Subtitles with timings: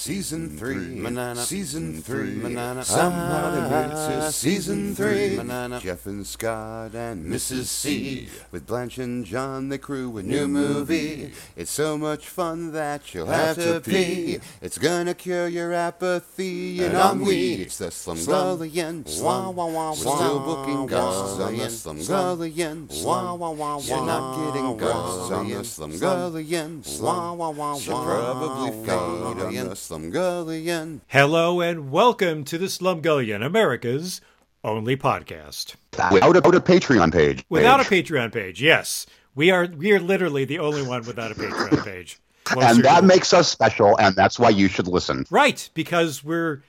[0.00, 1.42] Season three, banana.
[1.42, 2.82] Season three, banana.
[2.82, 5.78] Somehow they made it to season three, banana.
[5.78, 7.64] Jeff and Scott and Mrs.
[7.66, 8.26] C.
[8.50, 11.32] With Blanche and John, they crew a new movie.
[11.54, 14.38] It's so much fun that you'll have to pee.
[14.62, 17.56] It's gonna cure your apathy and ennui.
[17.56, 19.54] It's the Slumgullion Slum.
[19.54, 23.38] We're still booking ghosts on the Slumgullion Slum.
[23.86, 27.78] You're not getting ghosts on the Slumgullion Slum.
[27.80, 31.00] Should probably fade on the Slumgullion.
[31.08, 34.20] Hello and welcome to the Slumgullion, America's
[34.62, 35.74] only podcast.
[36.12, 37.44] Without a, without a Patreon page.
[37.48, 39.06] Without a Patreon page, yes.
[39.34, 42.20] We are we are literally the only one without a Patreon page.
[42.56, 45.24] And that makes us special, and that's why you should listen.
[45.28, 46.62] Right, because we're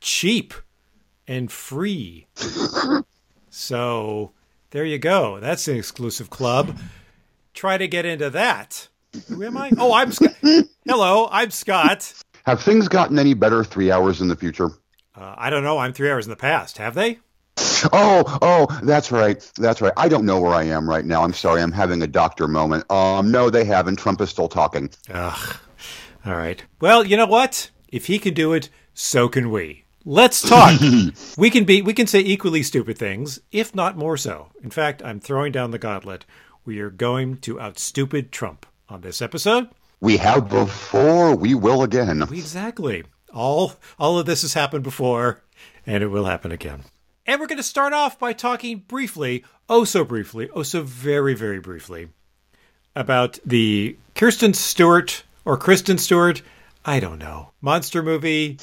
[0.00, 0.52] cheap
[1.26, 2.26] and free.
[3.48, 4.32] so
[4.68, 5.40] there you go.
[5.40, 6.78] That's an exclusive club.
[7.54, 8.88] Try to get into that.
[9.28, 9.70] Who am I?
[9.78, 10.36] Oh, I'm Scott.
[10.86, 12.12] Hello, I'm Scott.
[12.46, 14.70] Have things gotten any better three hours in the future?
[15.14, 15.78] Uh, I don't know.
[15.78, 16.78] I'm three hours in the past.
[16.78, 17.18] Have they?
[17.92, 19.50] Oh, oh, that's right.
[19.56, 19.92] That's right.
[19.96, 21.22] I don't know where I am right now.
[21.22, 21.62] I'm sorry.
[21.62, 22.90] I'm having a doctor moment.
[22.90, 23.96] Um, no, they haven't.
[23.96, 24.90] Trump is still talking.
[25.08, 25.56] Ugh.
[26.26, 26.62] All right.
[26.80, 27.70] Well, you know what?
[27.88, 29.84] If he can do it, so can we.
[30.04, 30.80] Let's talk.
[31.38, 34.48] we can be we can say equally stupid things, if not more so.
[34.62, 36.24] In fact, I'm throwing down the gauntlet.
[36.64, 39.68] We are going to outstupid Trump on this episode.
[40.00, 41.34] We have before.
[41.34, 42.22] We will again.
[42.22, 43.04] Exactly.
[43.32, 45.42] All all of this has happened before,
[45.86, 46.84] and it will happen again.
[47.26, 51.34] And we're going to start off by talking briefly, oh so briefly, oh so very
[51.34, 52.08] very briefly,
[52.96, 56.42] about the Kirsten Stewart or Kristen Stewart,
[56.84, 58.58] I don't know, monster movie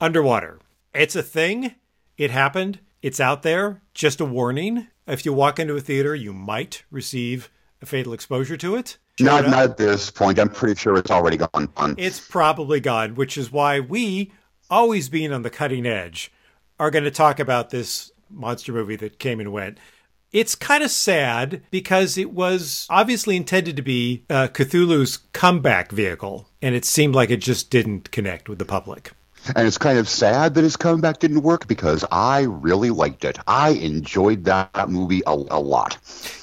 [0.00, 0.58] Underwater.
[0.94, 1.74] It's a thing.
[2.18, 2.80] It happened.
[3.00, 3.80] It's out there.
[3.94, 4.88] Just a warning.
[5.06, 8.98] If you walk into a theater, you might receive a fatal exposure to it.
[9.20, 10.38] Not, not at this point.
[10.38, 11.94] I'm pretty sure it's already gone on.
[11.98, 14.32] It's probably gone, which is why we,
[14.68, 16.32] always being on the cutting edge,
[16.78, 19.78] are going to talk about this monster movie that came and went.
[20.32, 26.48] It's kind of sad because it was obviously intended to be uh, Cthulhu's comeback vehicle,
[26.62, 29.10] and it seemed like it just didn't connect with the public.
[29.56, 33.38] And it's kind of sad that his comeback didn't work because I really liked it.
[33.46, 35.96] I enjoyed that movie a, a lot.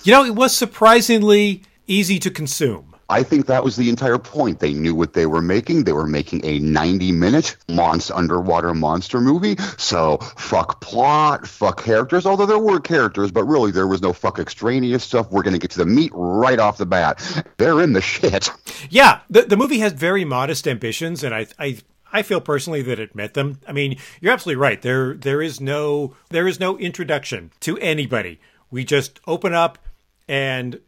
[0.04, 2.94] You know, it was surprisingly easy to consume.
[3.10, 4.60] I think that was the entire point.
[4.60, 5.86] They knew what they were making.
[5.86, 9.56] They were making a 90 minute monster underwater monster movie.
[9.78, 14.40] So fuck plot, fuck characters, although there were characters, but really there was no fuck
[14.40, 15.32] extraneous stuff.
[15.32, 17.46] We're going to get to the meat right off the bat.
[17.58, 18.50] They're in the shit.
[18.90, 21.78] Yeah, the the movie has very modest ambitions, and I I
[22.12, 23.60] I feel personally that it met them.
[23.68, 24.82] I mean, you're absolutely right.
[24.82, 28.40] There there is no there is no introduction to anybody.
[28.70, 29.80] We just open up,
[30.28, 30.82] and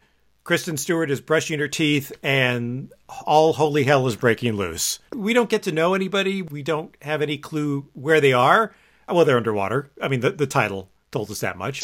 [0.44, 2.92] Kristen Stewart is brushing her teeth, and
[3.26, 4.98] all holy hell is breaking loose.
[5.14, 6.42] We don't get to know anybody.
[6.42, 8.74] We don't have any clue where they are.
[9.08, 9.90] Well, they're underwater.
[10.00, 11.82] I mean, the the title told us that much.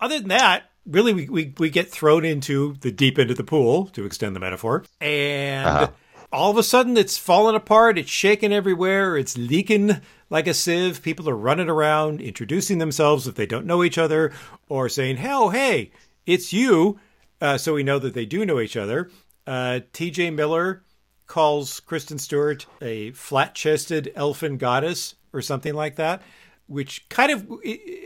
[0.00, 3.44] Other than that, really, we, we, we get thrown into the deep end of the
[3.44, 4.84] pool, to extend the metaphor.
[5.00, 5.88] And Uh-huh.
[6.32, 7.98] all of a sudden, it's falling apart.
[7.98, 9.16] It's shaking everywhere.
[9.16, 10.00] It's leaking
[10.30, 11.02] like a sieve.
[11.02, 14.32] People are running around, introducing themselves if they don't know each other,
[14.68, 15.90] or saying, "Hell, hey,
[16.26, 17.00] it's you."
[17.40, 19.10] Uh, so we know that they do know each other.
[19.46, 20.30] Uh, T.J.
[20.30, 20.82] Miller
[21.26, 26.22] calls Kristen Stewart a flat-chested elfin goddess or something like that,
[26.66, 27.46] which kind of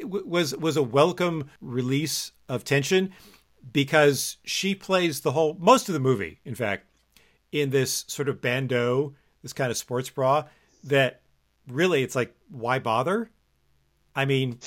[0.04, 3.12] was was a welcome release of tension
[3.72, 6.86] because she plays the whole most of the movie, in fact,
[7.52, 10.44] in this sort of bandeau, this kind of sports bra
[10.84, 11.22] that
[11.68, 13.30] really it's like why bother?
[14.14, 14.58] I mean,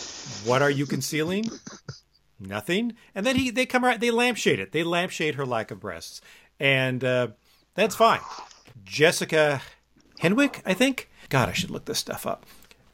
[0.45, 1.45] what are you concealing?
[2.39, 2.93] Nothing.
[3.13, 4.71] And then he they come around they lampshade it.
[4.71, 6.21] They lampshade her lack of breasts.
[6.59, 7.29] And uh,
[7.75, 8.21] that's fine.
[8.83, 9.61] Jessica
[10.21, 11.09] Henwick, I think.
[11.29, 12.45] God, I should look this stuff up.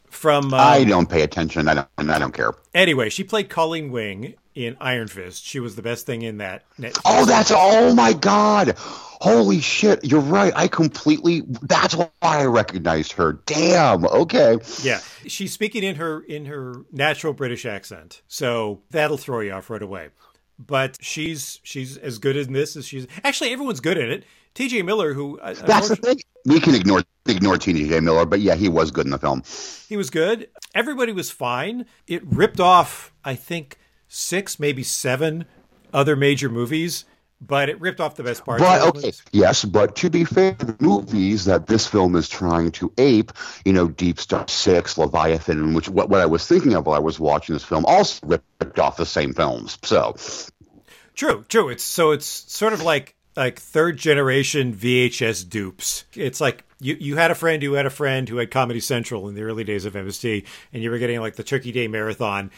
[0.09, 1.67] From uh, I don't pay attention.
[1.67, 2.09] I don't.
[2.09, 2.53] I don't care.
[2.73, 5.45] anyway, she played Colleen Wing in Iron Fist.
[5.45, 6.63] She was the best thing in that.
[6.79, 7.01] Netflix.
[7.05, 8.75] Oh, that's oh my god!
[8.77, 10.03] Holy shit!
[10.03, 10.53] You're right.
[10.55, 11.43] I completely.
[11.61, 13.33] That's why I recognized her.
[13.45, 14.05] Damn.
[14.05, 14.57] Okay.
[14.81, 19.69] Yeah, she's speaking in her in her natural British accent, so that'll throw you off
[19.69, 20.09] right away.
[20.59, 24.25] But she's she's as good in this as she's actually everyone's good in it.
[24.53, 24.81] T.J.
[24.81, 26.19] Miller, who uh, That's the thing.
[26.45, 27.99] We can ignore ignore T.J.
[28.01, 29.43] Miller, but yeah, he was good in the film.
[29.87, 30.49] he was good.
[30.75, 31.85] Everybody was fine.
[32.07, 33.77] It ripped off, I think,
[34.13, 35.45] six maybe seven
[35.93, 37.05] other major movies,
[37.39, 38.61] but it ripped off the best parts.
[38.61, 42.91] But okay, yes, but to be fair, the movies that this film is trying to
[42.97, 43.31] ape,
[43.65, 46.99] you know, Deep Star Six, Leviathan, which what, what I was thinking of while I
[46.99, 49.77] was watching this film, also ripped off the same films.
[49.83, 50.15] So
[51.15, 51.69] True, true.
[51.69, 56.05] It's so it's sort of like like third generation VHS dupes.
[56.15, 59.27] It's like you, you had a friend who had a friend who had Comedy Central
[59.29, 62.51] in the early days of MST, and you were getting like the Turkey Day Marathon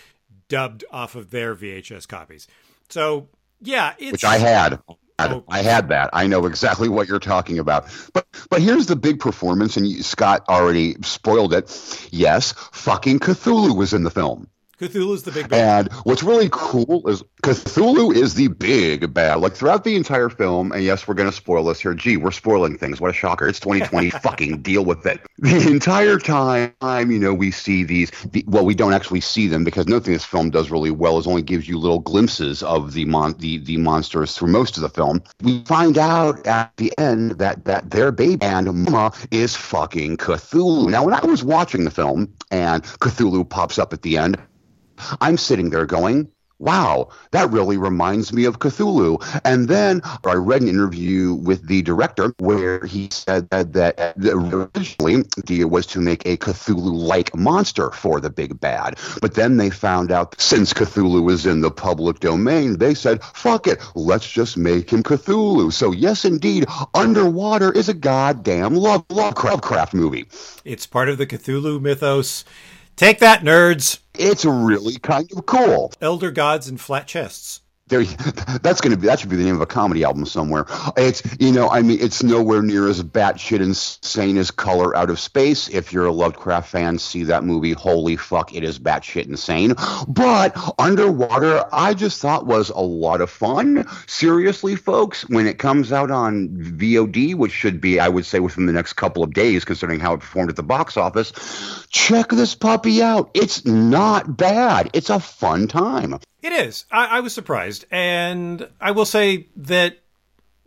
[0.54, 2.48] dubbed off of their VHS copies.
[2.88, 3.28] So
[3.60, 4.80] yeah, it's, which I had.
[5.18, 5.44] Oh.
[5.48, 6.12] I had that.
[6.14, 7.86] I know exactly what you're talking about.
[8.14, 12.08] But but here's the big performance, and you, Scott already spoiled it.
[12.12, 14.48] Yes, fucking Cthulhu was in the film.
[14.84, 15.88] Cthulhu's the big bad.
[15.88, 19.36] And what's really cool is Cthulhu is the big bad.
[19.36, 21.94] Like throughout the entire film, and yes, we're going to spoil this here.
[21.94, 23.00] Gee, we're spoiling things.
[23.00, 23.48] What a shocker.
[23.48, 24.10] It's 2020.
[24.24, 25.22] fucking deal with it.
[25.40, 26.74] The entire time,
[27.12, 30.26] you know, we see these, the, well, we don't actually see them because nothing this
[30.26, 33.78] film does really well is only gives you little glimpses of the, mon- the, the
[33.78, 35.22] monsters through most of the film.
[35.42, 40.90] We find out at the end that, that their baby and mama is fucking Cthulhu.
[40.90, 44.38] Now, when I was watching the film and Cthulhu pops up at the end,
[45.22, 46.30] I'm sitting there going,
[46.60, 49.22] wow, that really reminds me of Cthulhu.
[49.44, 55.24] And then I read an interview with the director where he said that, that originally
[55.24, 58.98] the idea was to make a Cthulhu-like monster for the big bad.
[59.20, 63.68] But then they found out since Cthulhu was in the public domain, they said, fuck
[63.68, 65.74] it, let's just make him Cthulhu.
[65.74, 70.28] So yes, indeed, Underwater is a goddamn love Lovecraft movie.
[70.64, 72.46] It's part of the Cthulhu mythos.
[72.96, 74.00] Take that, nerds.
[74.14, 75.92] It's really kind of cool.
[76.00, 77.62] Elder gods and flat chests.
[77.94, 78.04] There,
[78.64, 80.66] that's going to be that should be the name of a comedy album somewhere.
[80.98, 85.20] It's you know, I mean, it's nowhere near as batshit insane as Color Out of
[85.20, 85.70] Space.
[85.70, 87.74] If you're a Lovecraft fan, see that movie.
[87.74, 89.76] Holy fuck, it is batshit insane.
[90.08, 93.86] But Underwater, I just thought was a lot of fun.
[94.08, 98.66] Seriously, folks, when it comes out on VOD, which should be, I would say, within
[98.66, 101.32] the next couple of days, considering how it performed at the box office,
[101.90, 103.30] check this puppy out.
[103.36, 104.90] It's not bad.
[104.94, 106.18] It's a fun time.
[106.44, 106.84] It is.
[106.92, 107.86] I, I, was surprised.
[107.90, 110.00] And I will say that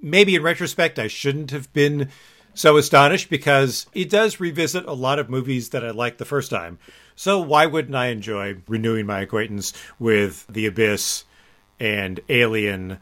[0.01, 2.09] maybe in retrospect, I shouldn't have been
[2.55, 6.51] so astonished because it does revisit a lot of movies that I liked the first
[6.51, 6.79] time.
[7.15, 11.25] So why wouldn't I enjoy renewing my acquaintance with The Abyss
[11.79, 12.99] and Alien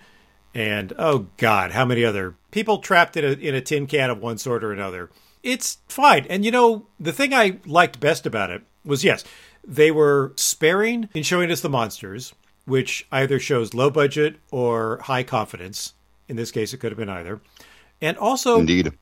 [0.53, 4.21] and, oh God, how many other people trapped in a, in a tin can of
[4.21, 5.11] one sort or another?
[5.44, 6.26] It's fine.
[6.29, 9.23] And you know, the thing I liked best about it was yes,
[9.65, 15.22] they were sparing in showing us the monsters which either shows low budget or high
[15.22, 15.94] confidence.
[16.28, 17.40] In this case, it could have been either.
[18.00, 18.93] And also, indeed,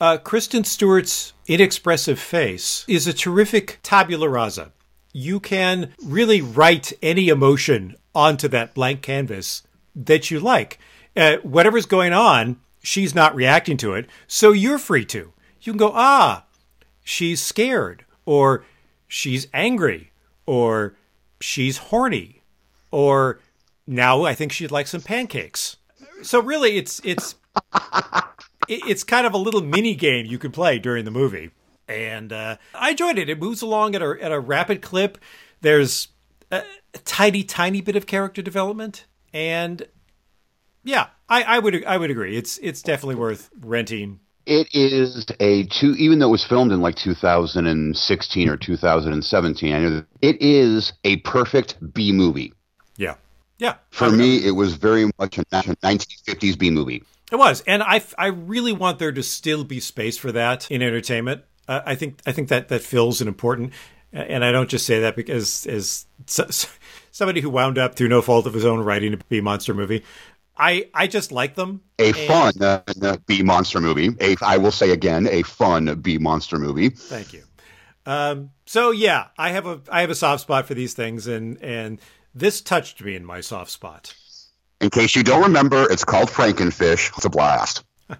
[0.00, 4.72] uh, Kristen Stewart's inexpressive face is a terrific tabula rasa.
[5.12, 9.62] You can really write any emotion onto that blank canvas
[9.94, 10.78] that you like.
[11.16, 15.32] Uh, whatever's going on, she's not reacting to it, so you're free to.
[15.62, 16.44] You can go, ah,
[17.02, 18.64] she's scared, or
[19.08, 20.12] she's angry,
[20.44, 20.94] or
[21.40, 22.35] she's horny,
[22.96, 23.40] or
[23.86, 25.76] now I think she'd like some pancakes.
[26.22, 27.34] So really, it's it's
[28.68, 31.50] it's kind of a little mini game you can play during the movie,
[31.86, 33.28] and uh, I enjoyed it.
[33.28, 35.18] It moves along at a at a rapid clip.
[35.60, 36.08] There's
[36.50, 36.62] a,
[36.94, 39.86] a tiny tiny bit of character development, and
[40.82, 42.34] yeah, I, I would I would agree.
[42.34, 46.80] It's it's definitely worth renting it is a two even though it was filmed in
[46.80, 52.52] like 2016 or 2017 i know it is a perfect b movie
[52.96, 53.14] yeah
[53.58, 58.02] yeah for me it was very much a 1950s b movie it was and i
[58.18, 62.18] i really want there to still be space for that in entertainment uh, i think
[62.26, 63.72] i think that that fills an important
[64.12, 66.06] and i don't just say that because as
[67.10, 70.02] somebody who wound up through no fault of his own writing a b monster movie
[70.58, 71.82] I I just like them.
[71.98, 74.10] A fun uh, B monster movie.
[74.20, 76.90] A I will say again, a fun B monster movie.
[76.90, 77.42] Thank you.
[78.06, 81.62] Um, so yeah, I have a I have a soft spot for these things, and
[81.62, 82.00] and
[82.36, 84.14] this touched me in my soft spot.
[84.80, 87.16] In case you don't remember, it's called Frankenfish.
[87.16, 87.82] It's a blast.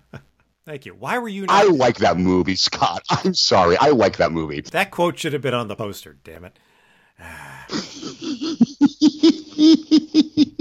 [0.64, 0.94] Thank you.
[0.94, 1.46] Why were you?
[1.46, 3.04] Not- I like that movie, Scott.
[3.10, 3.76] I'm sorry.
[3.76, 4.62] I like that movie.
[4.62, 6.16] That quote should have been on the poster.
[6.24, 6.58] Damn it.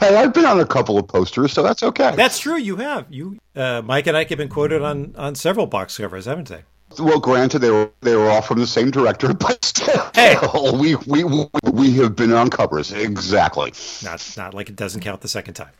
[0.00, 2.14] Hey, I've been on a couple of posters, so that's okay.
[2.16, 2.56] That's true.
[2.56, 3.06] You have.
[3.10, 6.62] You, uh, Mike and I have been quoted on on several box covers, haven't they?
[6.98, 10.36] Well, granted, they were they were all from the same director, but still, hey,
[10.72, 11.24] we we
[11.72, 13.72] we have been on covers exactly.
[14.02, 15.72] Not not like it doesn't count the second time.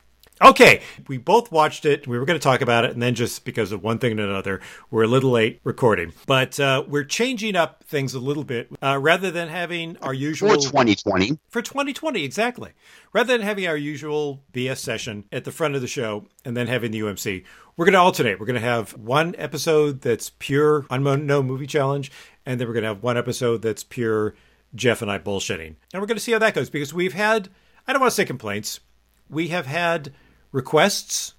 [0.42, 2.08] Okay, we both watched it.
[2.08, 4.20] We were going to talk about it, and then just because of one thing and
[4.20, 6.12] another, we're a little late recording.
[6.26, 8.68] But uh, we're changing up things a little bit.
[8.82, 12.72] Uh, rather than having our usual for 2020 for 2020 exactly,
[13.12, 16.66] rather than having our usual BS session at the front of the show and then
[16.66, 17.44] having the UMC,
[17.76, 18.38] we're going to alternate.
[18.38, 22.10] We're going to have one episode that's pure no movie challenge,
[22.46, 24.34] and then we're going to have one episode that's pure
[24.74, 27.48] Jeff and I bullshitting, and we're going to see how that goes because we've had
[27.86, 28.80] I don't want to say complaints.
[29.28, 30.12] We have had
[30.52, 31.34] requests.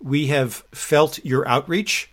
[0.00, 2.10] We have felt your outreach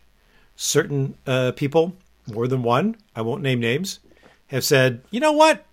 [0.56, 1.96] certain uh, people,
[2.32, 4.00] more than one, I won't name names,
[4.48, 5.66] have said, you know what?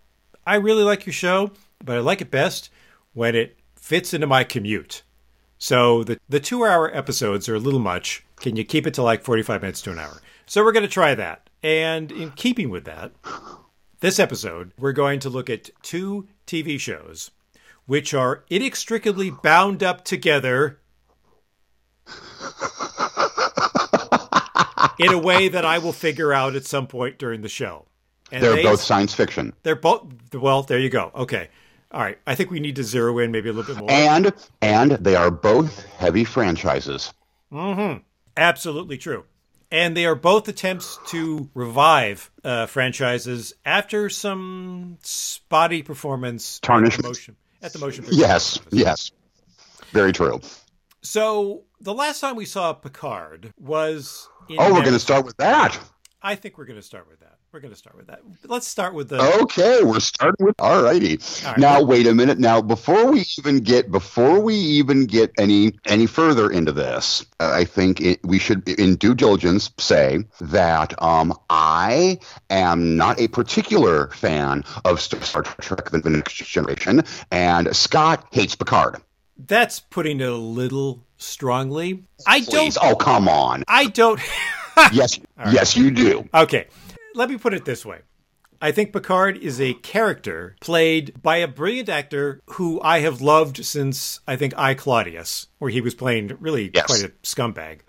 [0.47, 1.53] I really like your show,
[1.85, 2.71] but I like it best
[3.13, 5.03] when it fits into my commute.
[5.61, 8.25] So the, the two hour episodes are a little much.
[8.37, 10.21] Can you keep it to like 45 minutes to an hour?
[10.47, 11.49] So we're going to try that.
[11.63, 13.13] And in keeping with that,
[14.01, 17.31] this episode, we're going to look at two TV shows
[17.91, 20.79] which are inextricably bound up together
[25.01, 27.87] in a way that I will figure out at some point during the show.
[28.31, 29.53] And they're they, both science fiction.
[29.65, 31.11] They're both well, there you go.
[31.17, 31.49] Okay.
[31.93, 32.19] All right.
[32.27, 33.91] I think we need to zero in maybe a little bit more.
[33.91, 34.33] And
[34.63, 37.13] and they are both heavy franchises.
[37.53, 38.03] Mhm.
[38.37, 39.25] Absolutely true.
[39.73, 47.37] And they are both attempts to revive uh, franchises after some spotty performance tarnishment motion,
[47.63, 48.05] at the motion.
[48.11, 48.69] Yes, office.
[48.73, 49.11] yes,
[49.93, 50.41] very true.
[51.03, 54.29] So the last time we saw Picard was.
[54.59, 55.79] oh, we're going to start with that.
[56.23, 57.37] I think we're going to start with that.
[57.51, 58.21] We're going to start with that.
[58.45, 59.21] Let's start with the.
[59.43, 60.55] Okay, we're starting with.
[60.59, 61.19] All righty.
[61.45, 61.59] Right.
[61.59, 62.39] Now wait a minute.
[62.39, 67.51] Now before we even get before we even get any any further into this, uh,
[67.55, 72.19] I think it, we should, in due diligence, say that um, I
[72.51, 78.99] am not a particular fan of Star Trek: The Next Generation, and Scott hates Picard.
[79.39, 82.05] That's putting it a little strongly.
[82.27, 82.75] I Please.
[82.75, 82.93] don't.
[82.93, 83.65] Oh come on.
[83.67, 84.21] I don't.
[84.93, 85.53] yes, right.
[85.53, 86.29] yes, you do.
[86.33, 86.67] Okay
[87.15, 88.01] let me put it this way.
[88.63, 93.65] I think Picard is a character played by a brilliant actor who I have loved
[93.65, 96.87] since I think I Claudius, where he was playing really yes.
[96.87, 97.81] quite a scumbag.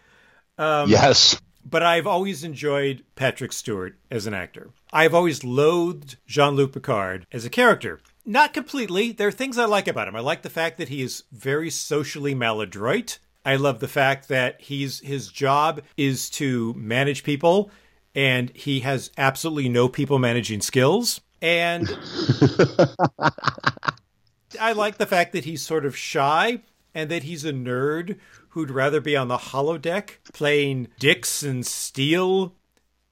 [0.58, 1.40] Um, yes.
[1.64, 4.72] But I've always enjoyed Patrick Stewart as an actor.
[4.94, 8.00] I've always loathed Jean Luc Picard as a character.
[8.26, 9.12] Not completely.
[9.12, 10.16] There are things I like about him.
[10.16, 13.20] I like the fact that he is very socially maladroit.
[13.46, 17.72] I love the fact that he's his job is to manage people
[18.14, 21.22] and he has absolutely no people managing skills.
[21.42, 21.88] And
[24.60, 26.62] I like the fact that he's sort of shy
[26.94, 28.18] and that he's a nerd
[28.50, 32.54] who'd rather be on the holodeck playing Dixon Steele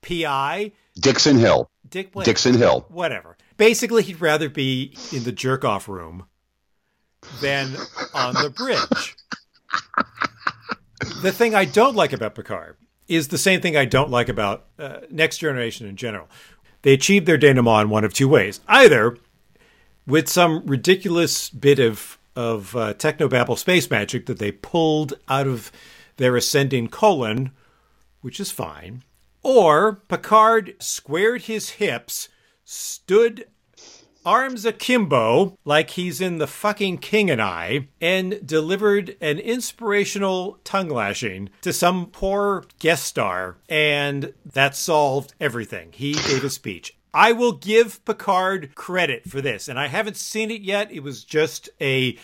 [0.01, 0.73] PI.
[0.99, 1.69] Dixon Hill.
[1.89, 2.85] Dick Dixon Hill.
[2.89, 3.37] Whatever.
[3.57, 6.25] Basically, he'd rather be in the jerk off room
[7.41, 7.75] than
[8.13, 9.15] on the bridge.
[11.21, 14.65] the thing I don't like about Picard is the same thing I don't like about
[14.77, 16.27] uh, Next Generation in general.
[16.81, 18.61] They achieved their denouement in one of two ways.
[18.67, 19.17] Either
[20.05, 25.71] with some ridiculous bit of of uh, technobabble space magic that they pulled out of
[26.15, 27.51] their ascending colon,
[28.21, 29.03] which is fine,
[29.43, 32.29] or Picard squared his hips,
[32.63, 33.45] stood
[34.29, 40.89] arms akimbo, like he's in the fucking King and I, and delivered an inspirational tongue
[40.89, 45.89] lashing to some poor guest star, and that solved everything.
[45.93, 46.95] He gave a speech.
[47.11, 50.91] I will give Picard credit for this, and I haven't seen it yet.
[50.91, 52.15] It was just a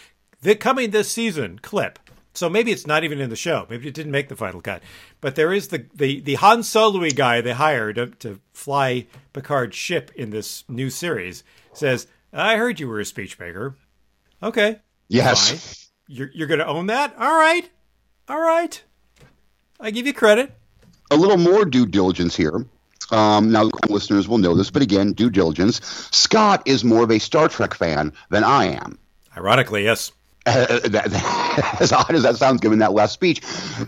[0.43, 1.97] the coming this season clip.
[2.35, 3.65] So maybe it's not even in the show.
[3.69, 4.83] Maybe it didn't make the final cut.
[5.21, 9.75] But there is the the, the Han Solo guy they hired to, to fly Picard's
[9.75, 13.75] ship in this new series says, I heard you were a speechmaker.
[14.41, 14.79] Okay.
[15.07, 15.89] Yes.
[16.07, 17.15] You're, you're going to own that?
[17.17, 17.69] All right.
[18.27, 18.81] All right.
[19.79, 20.53] I give you credit.
[21.11, 22.65] A little more due diligence here.
[23.11, 25.79] Um, now, listeners will know this, but again, due diligence.
[26.11, 28.97] Scott is more of a Star Trek fan than I am.
[29.37, 30.11] Ironically, yes.
[31.79, 33.41] as odd as that sounds, given that last speech,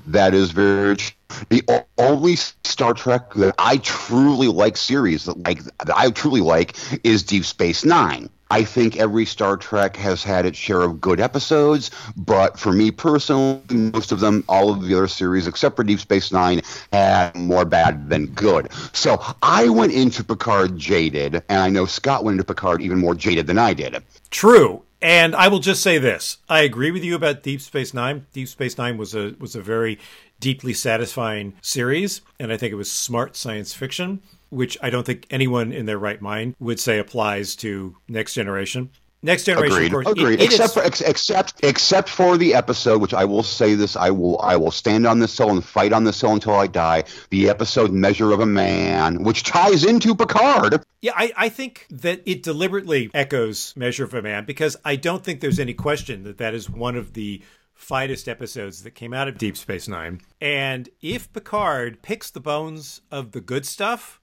[0.08, 0.96] that is very.
[0.96, 1.14] true.
[1.50, 1.64] The
[1.98, 7.22] only Star Trek that I truly like series that like that I truly like is
[7.22, 8.30] Deep Space Nine.
[8.50, 12.92] I think every Star Trek has had its share of good episodes, but for me
[12.92, 16.62] personally, most of them, all of the other series except for Deep Space Nine,
[16.94, 18.70] had more bad than good.
[18.94, 23.16] So I went into Picard jaded, and I know Scott went into Picard even more
[23.16, 24.02] jaded than I did.
[24.32, 28.26] True, and I will just say this: I agree with you about Deep Space Nine.
[28.34, 30.00] Deep Space Nine was a was a very
[30.40, 35.26] deeply satisfying series, and I think it was smart science fiction, which I don't think
[35.30, 38.92] anyone in their right mind would say applies to Next Generation.
[39.28, 39.92] Next generation, Agreed.
[39.92, 40.40] Course, Agreed.
[40.40, 44.10] It, except for ex- except except for the episode, which I will say this, I
[44.10, 47.04] will I will stand on this hill and fight on this hill until I die.
[47.30, 50.82] The episode "Measure of a Man," which ties into Picard.
[51.02, 55.26] Yeah, I, I think that it deliberately echoes "Measure of a Man" because I don't
[55.26, 57.44] think there's any question that that is one of the
[57.74, 60.22] finest episodes that came out of Deep Space Nine.
[60.40, 64.22] And if Picard picks the bones of the good stuff,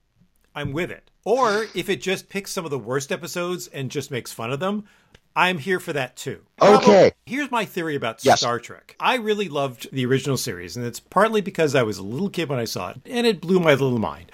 [0.54, 1.10] I'm with it.
[1.24, 4.60] Or if it just picks some of the worst episodes and just makes fun of
[4.60, 4.84] them,
[5.36, 6.42] I'm here for that too.
[6.62, 7.12] Okay.
[7.26, 8.40] Here's my theory about Yes.
[8.40, 8.94] Star Trek.
[9.00, 12.48] I really loved the original series, and it's partly because I was a little kid
[12.48, 14.30] when I saw it, and it blew my little mind.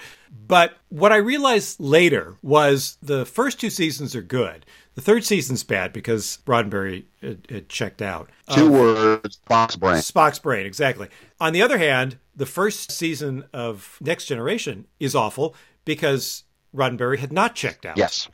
[0.47, 4.65] But what I realized later was the first two seasons are good.
[4.93, 8.29] The third season's bad because Roddenberry had, had checked out.
[8.53, 9.95] Two words, Spock's brain.
[9.95, 11.07] Spock's brain, exactly.
[11.39, 15.55] On the other hand, the first season of Next Generation is awful
[15.85, 16.43] because
[16.75, 17.97] Roddenberry had not checked out.
[17.97, 18.27] Yes.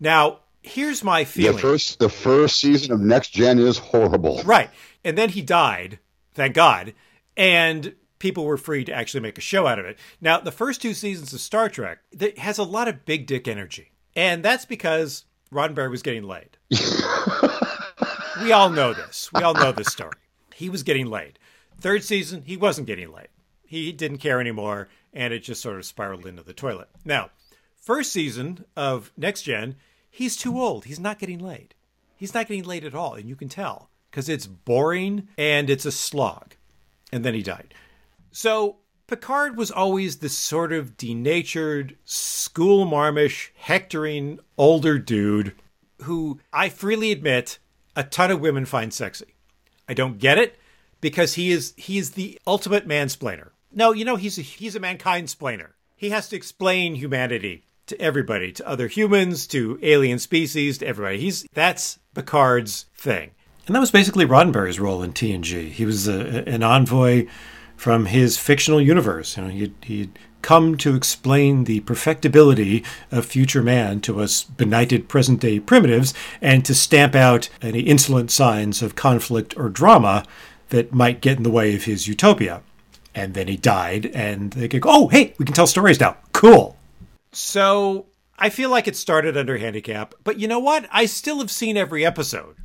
[0.00, 1.58] Now, here's my The feeling.
[1.58, 4.42] first the first season of Next Gen is horrible.
[4.44, 4.70] Right.
[5.04, 5.98] And then he died,
[6.34, 6.94] thank God.
[7.36, 9.98] And people were free to actually make a show out of it.
[10.20, 13.48] Now, the first two seasons of Star Trek that has a lot of big dick
[13.48, 13.90] energy.
[14.14, 16.56] And that's because Roddenberry was getting laid.
[18.42, 19.30] we all know this.
[19.32, 20.12] We all know this story.
[20.54, 21.38] He was getting laid.
[21.80, 23.28] Third season, he wasn't getting laid.
[23.66, 26.88] He didn't care anymore, and it just sort of spiraled into the toilet.
[27.04, 27.30] Now,
[27.82, 29.76] first season of Next Gen,
[30.10, 30.86] he's too old.
[30.86, 31.74] He's not getting laid.
[32.16, 35.84] He's not getting laid at all, and you can tell because it's boring and it's
[35.84, 36.54] a slog.
[37.12, 37.74] And then he died.
[38.30, 45.54] So Picard was always this sort of denatured, school marmish, hectoring older dude
[46.02, 47.58] who I freely admit
[47.94, 49.34] a ton of women find sexy.
[49.88, 50.58] I don't get it
[51.00, 53.50] because he is he is the ultimate mansplainer.
[53.72, 55.70] No, you know he's a, he's a mankind splainer.
[55.96, 61.18] He has to explain humanity to everybody, to other humans, to alien species, to everybody.
[61.18, 63.30] He's that's Picard's thing.
[63.66, 65.70] And that was basically Roddenberry's role in TNG.
[65.70, 67.26] He was a, an envoy
[67.76, 69.36] from his fictional universe.
[69.36, 75.08] You know, he'd, he'd come to explain the perfectibility of future man to us benighted
[75.08, 80.24] present day primitives and to stamp out any insolent signs of conflict or drama
[80.70, 82.62] that might get in the way of his utopia.
[83.14, 86.16] And then he died, and they could go, oh, hey, we can tell stories now.
[86.32, 86.78] Cool.
[87.32, 88.06] So
[88.38, 90.88] I feel like it started under handicap, but you know what?
[90.92, 92.56] I still have seen every episode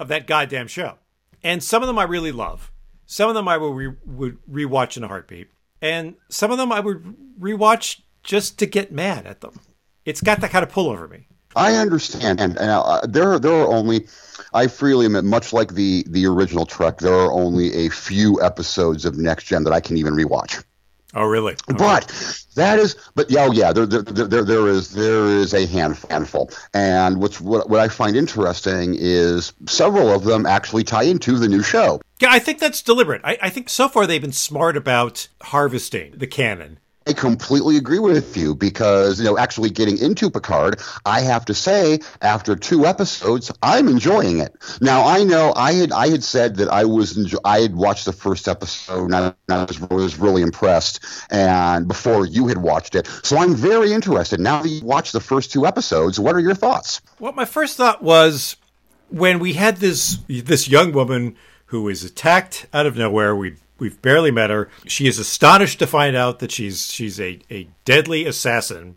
[0.00, 0.98] of that goddamn show.
[1.42, 2.72] And some of them I really love.
[3.06, 5.48] Some of them I will re- would rewatch in a heartbeat.
[5.82, 7.02] And some of them I would
[7.38, 9.60] rewatch just to get mad at them.
[10.06, 11.26] It's got that kind of pull over me.
[11.56, 14.08] I understand, and, and uh, there there are only,
[14.52, 19.04] I freely admit, much like the the original Trek, there are only a few episodes
[19.04, 20.64] of Next Gen that I can even rewatch.
[21.14, 21.54] Oh, really?
[21.68, 22.12] But
[22.56, 25.98] that is, but yeah, oh, yeah, there, there, there, there is there is a hand,
[26.10, 31.38] handful, and what's what, what I find interesting is several of them actually tie into
[31.38, 32.00] the new show.
[32.20, 33.20] Yeah, I think that's deliberate.
[33.24, 36.78] I, I think so far they've been smart about harvesting the canon.
[37.06, 41.54] I completely agree with you because you know actually getting into Picard, I have to
[41.54, 44.56] say after two episodes, I'm enjoying it.
[44.80, 48.06] Now I know I had I had said that I was enjo- I had watched
[48.06, 53.06] the first episode and I, was, was really impressed, and before you had watched it,
[53.22, 54.40] so I'm very interested.
[54.40, 57.02] Now that you watched the first two episodes, what are your thoughts?
[57.20, 58.56] Well, my first thought was
[59.10, 61.36] when we had this this young woman
[61.66, 63.36] who is attacked out of nowhere.
[63.36, 64.68] We we've barely met her.
[64.86, 68.96] She is astonished to find out that she's she's a, a deadly assassin.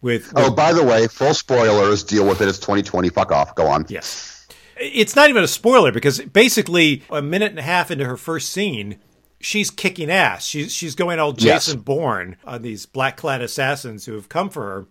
[0.00, 2.02] With, Oh, by the way, full spoilers.
[2.04, 2.48] Deal with it.
[2.48, 3.08] It's 2020.
[3.08, 3.54] Fuck off.
[3.54, 3.86] Go on.
[3.88, 8.18] yes, it's not even a spoiler because basically a minute and a half into her
[8.18, 8.98] first scene,
[9.40, 10.44] she's kicking ass.
[10.44, 11.66] She's she's going all Yes.
[11.66, 14.86] Jason Bourne on these black clad assassins who have come for her,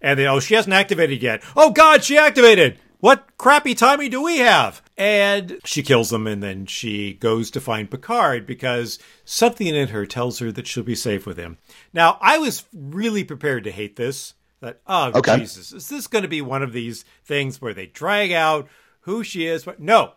[0.00, 1.42] and they oh she hasn't activated yet.
[1.56, 2.78] Oh God, she activated.
[3.00, 4.80] What crappy timing do we have?
[4.98, 10.06] And she kills them, and then she goes to find Picard because something in her
[10.06, 11.58] tells her that she'll be safe with him.
[11.92, 14.32] Now, I was really prepared to hate this.
[14.60, 15.36] That oh Okay.
[15.36, 18.68] Jesus, is this going to be one of these things where they drag out
[19.00, 19.64] who she is?
[19.64, 20.14] But no,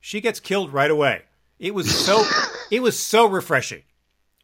[0.00, 1.22] she gets killed right away.
[1.58, 2.24] It was so
[2.70, 3.82] it was so refreshing.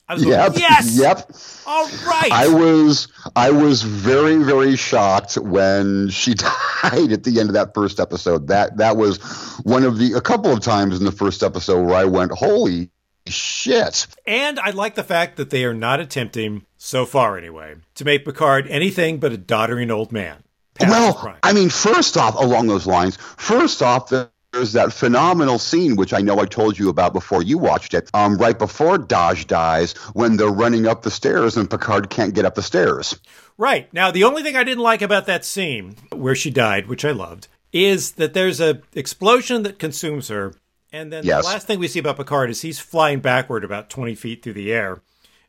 [0.08, 0.48] I was Yep.
[0.52, 1.32] going, yes, Yep.
[1.66, 2.30] all right.
[2.32, 6.34] I was I was very very shocked when she
[6.82, 8.48] died at the end of that first episode.
[8.48, 9.18] That that was
[9.64, 12.90] one of the a couple of times in the first episode where I went, "Holy
[13.26, 18.04] shit!" And I like the fact that they are not attempting, so far anyway, to
[18.04, 20.42] make Picard anything but a doddering old man.
[20.80, 21.34] Well.
[21.42, 24.12] I mean, first off, along those lines, first off,
[24.52, 28.10] there's that phenomenal scene which I know I told you about before you watched it.
[28.14, 32.44] Um, right before Dahj dies, when they're running up the stairs and Picard can't get
[32.44, 33.18] up the stairs.
[33.58, 33.92] Right.
[33.92, 37.10] Now, the only thing I didn't like about that scene where she died, which I
[37.10, 40.54] loved, is that there's a explosion that consumes her.
[40.92, 41.44] And then Yes.
[41.44, 44.54] the last thing we see about Picard is he's flying backward about 20 feet through
[44.54, 45.02] the air.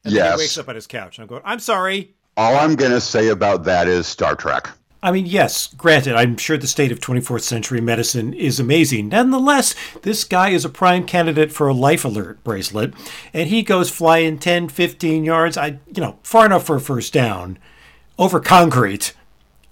[0.03, 1.17] And then he wakes up on his couch.
[1.17, 2.13] And I'm going, I'm sorry.
[2.35, 4.69] All I'm gonna say about that is Star Trek.
[5.01, 9.07] I mean, yes, granted, I'm sure the state of 24th century medicine is amazing.
[9.09, 12.93] Nonetheless, this guy is a prime candidate for a life alert bracelet,
[13.33, 17.13] and he goes flying 10, 15 yards, I, you know, far enough for a first
[17.13, 17.57] down,
[18.17, 19.13] over concrete.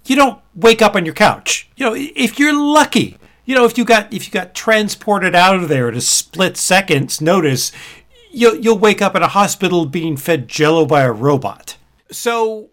[0.05, 1.69] you don't wake up on your couch.
[1.75, 5.55] You know, if you're lucky, you know, if you got if you got transported out
[5.55, 7.71] of there at a split second's notice,
[8.31, 11.75] you'll you'll wake up in a hospital being fed jello by a robot.
[12.11, 12.69] So,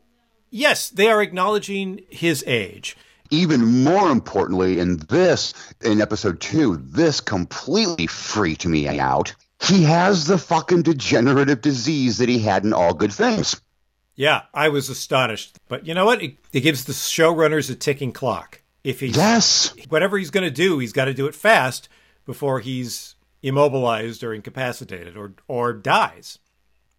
[0.54, 2.96] yes, they are acknowledging his age.
[3.30, 9.34] Even more importantly, in this, in episode two, this completely freaked me out.
[9.62, 13.60] He has the fucking degenerative disease that he had in all good things.
[14.14, 15.58] Yeah, I was astonished.
[15.68, 16.22] But you know what?
[16.22, 18.62] It, it gives the showrunners a ticking clock.
[18.84, 19.74] If he Yes.
[19.88, 21.88] whatever he's going to do, he's got to do it fast
[22.26, 26.38] before he's immobilized or incapacitated or or dies.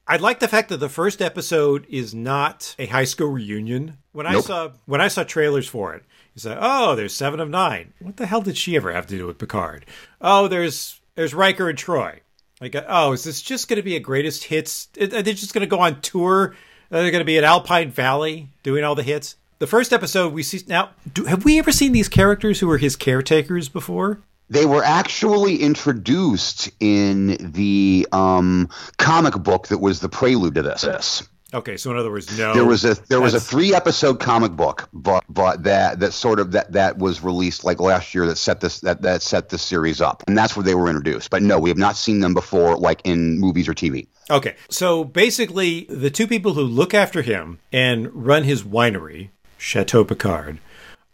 [0.07, 3.97] I like the fact that the first episode is not a high school reunion.
[4.11, 6.03] When I saw when I saw trailers for it,
[6.35, 7.93] you say, "Oh, there's seven of nine.
[7.99, 9.85] What the hell did she ever have to do with Picard?
[10.21, 12.19] Oh, there's there's Riker and Troi.
[12.61, 14.87] Like, oh, is this just going to be a greatest hits?
[14.99, 16.55] Are they just going to go on tour?
[16.91, 19.35] Are they going to be at Alpine Valley doing all the hits?
[19.59, 20.91] The first episode we see now.
[21.13, 24.21] Do, have we ever seen these characters who were his caretakers before?
[24.49, 31.23] They were actually introduced in the um, comic book that was the prelude to this.
[31.53, 32.53] Okay, so in other words, no.
[32.53, 36.39] There was a there was a three episode comic book, but but that that sort
[36.39, 39.61] of that that was released like last year that set this that that set this
[39.61, 41.29] series up, and that's where they were introduced.
[41.29, 44.07] But no, we have not seen them before, like in movies or TV.
[44.29, 50.03] Okay, so basically, the two people who look after him and run his winery, Chateau
[50.03, 50.57] Picard,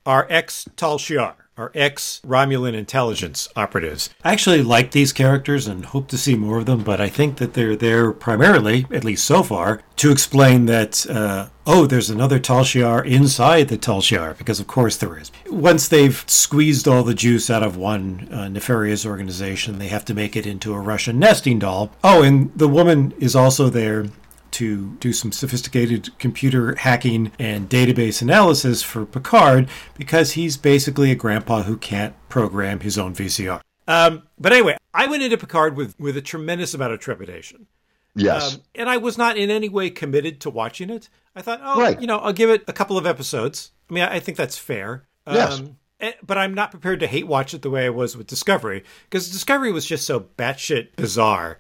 [0.08, 4.10] are ex Tal Shiar, are ex Romulan intelligence operatives.
[4.24, 7.38] I actually like these characters and hope to see more of them, but I think
[7.38, 12.40] that they're there primarily, at least so far, to explain that, uh, oh, there's another
[12.40, 15.32] Tal Shiar inside the Tal Shiar, because of course there is.
[15.50, 20.14] Once they've squeezed all the juice out of one uh, nefarious organization, they have to
[20.14, 21.92] make it into a Russian nesting doll.
[22.04, 24.06] Oh, and the woman is also there
[24.52, 31.16] to do some sophisticated computer hacking and database analysis for Picard because he's basically a
[31.16, 33.62] grandpa who can't program his own VCR.
[33.88, 37.68] Um, but anyway, I went into Picard with, with a tremendous amount of trepidation.
[38.16, 41.08] Yes, Um, and I was not in any way committed to watching it.
[41.36, 42.00] I thought, oh, Right.
[42.00, 43.72] you know, I'll give it a couple of episodes.
[43.90, 45.08] I mean, I, I think that's fair.
[45.26, 45.62] Yes.
[46.02, 48.84] eh, But I'm not prepared to hate watch it the way I was with Discovery
[49.10, 51.60] because Discovery was just so batshit bizarre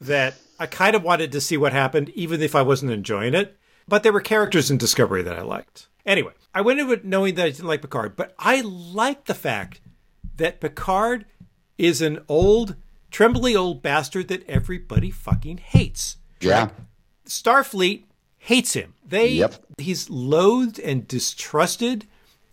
[0.00, 3.56] that I kind of wanted to see what happened, even if I wasn't enjoying it.
[3.88, 5.88] But there were characters in Discovery that I liked.
[6.06, 9.34] Anyway, I went into it knowing that I didn't like Picard, but I like the
[9.34, 9.80] fact
[10.36, 11.26] that Picard
[11.78, 12.76] is an old,
[13.10, 16.16] trembly old bastard that everybody fucking hates.
[16.40, 16.68] yeah,
[17.26, 18.04] Starfleet
[18.38, 18.94] hates him.
[19.04, 19.54] They Yep.
[19.78, 22.06] he's loathed and distrusted,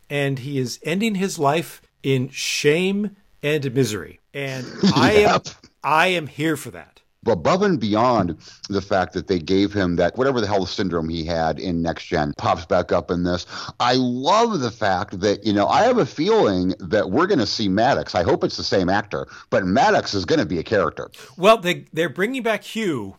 [0.09, 4.19] and he is ending his life in shame and misery.
[4.33, 5.41] And I am
[5.83, 6.98] I am here for that.
[7.31, 8.37] Above and beyond
[8.69, 12.05] the fact that they gave him that whatever the hell syndrome he had in next
[12.05, 13.45] gen pops back up in this.
[13.79, 17.45] I love the fact that you know i have a feeling that we're going to
[17.45, 18.15] see maddox.
[18.15, 21.09] I hope it's the same actor but maddox is going to be a character.
[21.37, 23.15] Well, they they're bringing back Hugh,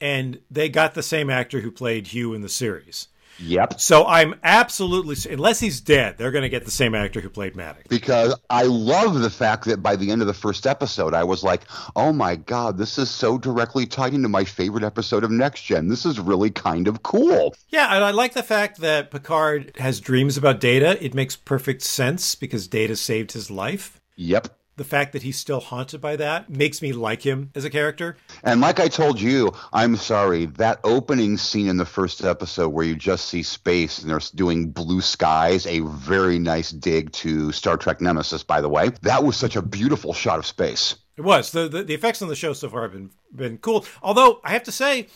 [0.00, 3.08] and they got the same actor who played Hugh in the series.
[3.38, 7.28] Yep So I'm absolutely unless he's dead, they're going to get the same actor who
[7.28, 7.86] played Maddox.
[7.88, 11.42] because I love the fact that by the end of the first episode, I was
[11.42, 11.62] like,
[11.96, 15.88] oh my God, this is so directly tied into my favorite episode of Next Gen.
[15.88, 17.54] This is really kind of cool.
[17.68, 21.02] Yeah, and I like the fact that Picard has dreams about Data.
[21.04, 24.00] It makes perfect sense because Data saved his life.
[24.16, 24.48] Yep.
[24.76, 28.16] The fact that he's still haunted by that makes me like him as a character.
[28.42, 32.84] And like I told you, I'm sorry, that opening scene in the first episode where
[32.84, 37.76] you just see space and they're doing blue skies, a very nice dig to Star
[37.76, 38.90] Trek Nemesis, by the way.
[39.02, 40.96] That was such a beautiful shot of space.
[41.16, 43.86] It was the, the the effects on the show so far have been been cool.
[44.02, 45.06] Although I have to say,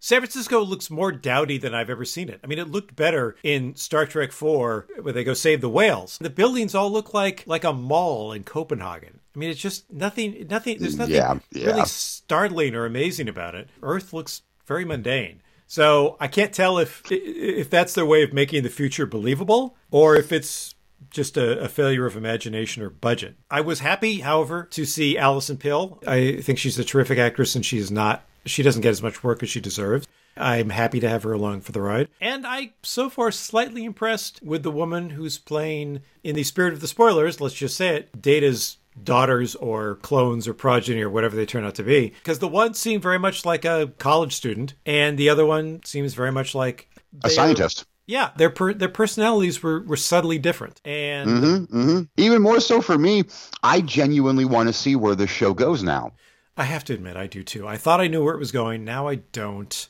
[0.00, 2.40] San Francisco looks more dowdy than I've ever seen it.
[2.44, 6.18] I mean, it looked better in Star Trek Four where they go save the whales.
[6.20, 9.20] The buildings all look like like a mall in Copenhagen.
[9.34, 10.46] I mean, it's just nothing.
[10.48, 10.78] Nothing.
[10.78, 11.66] There's nothing Yeah, yeah.
[11.66, 13.68] really startling or amazing about it.
[13.82, 15.42] Earth looks very mundane.
[15.66, 20.16] So I can't tell if if that's their way of making the future believable or
[20.16, 20.74] if it's
[21.10, 23.36] just a, a failure of imagination or budget.
[23.50, 26.02] I was happy, however, to see Alison Pill.
[26.06, 28.24] I think she's a terrific actress, and she's not.
[28.46, 30.06] She doesn't get as much work as she deserves.
[30.36, 32.08] I'm happy to have her along for the ride.
[32.20, 36.80] And I, so far, slightly impressed with the woman who's playing, in the spirit of
[36.80, 41.46] the spoilers, let's just say it, Data's daughters or clones or progeny or whatever they
[41.46, 42.08] turn out to be.
[42.10, 46.14] Because the one seemed very much like a college student, and the other one seems
[46.14, 46.88] very much like
[47.24, 47.84] A scientist.
[48.06, 52.96] yeah, their per- their personalities were, were subtly different, and hmm Even more so for
[52.98, 53.24] me,
[53.62, 56.12] I genuinely want to see where this show goes now.
[56.58, 57.68] I have to admit I do too.
[57.68, 58.84] I thought I knew where it was going.
[58.84, 59.88] Now I don't.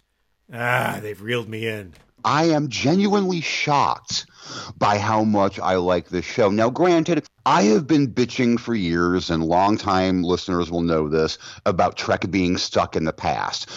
[0.53, 1.95] Ah, they've reeled me in.
[2.27, 4.27] I am genuinely shocked
[4.77, 6.51] by how much I like this show.
[6.51, 11.97] Now, granted, I have been bitching for years, and longtime listeners will know this about
[11.97, 13.71] Trek being stuck in the past.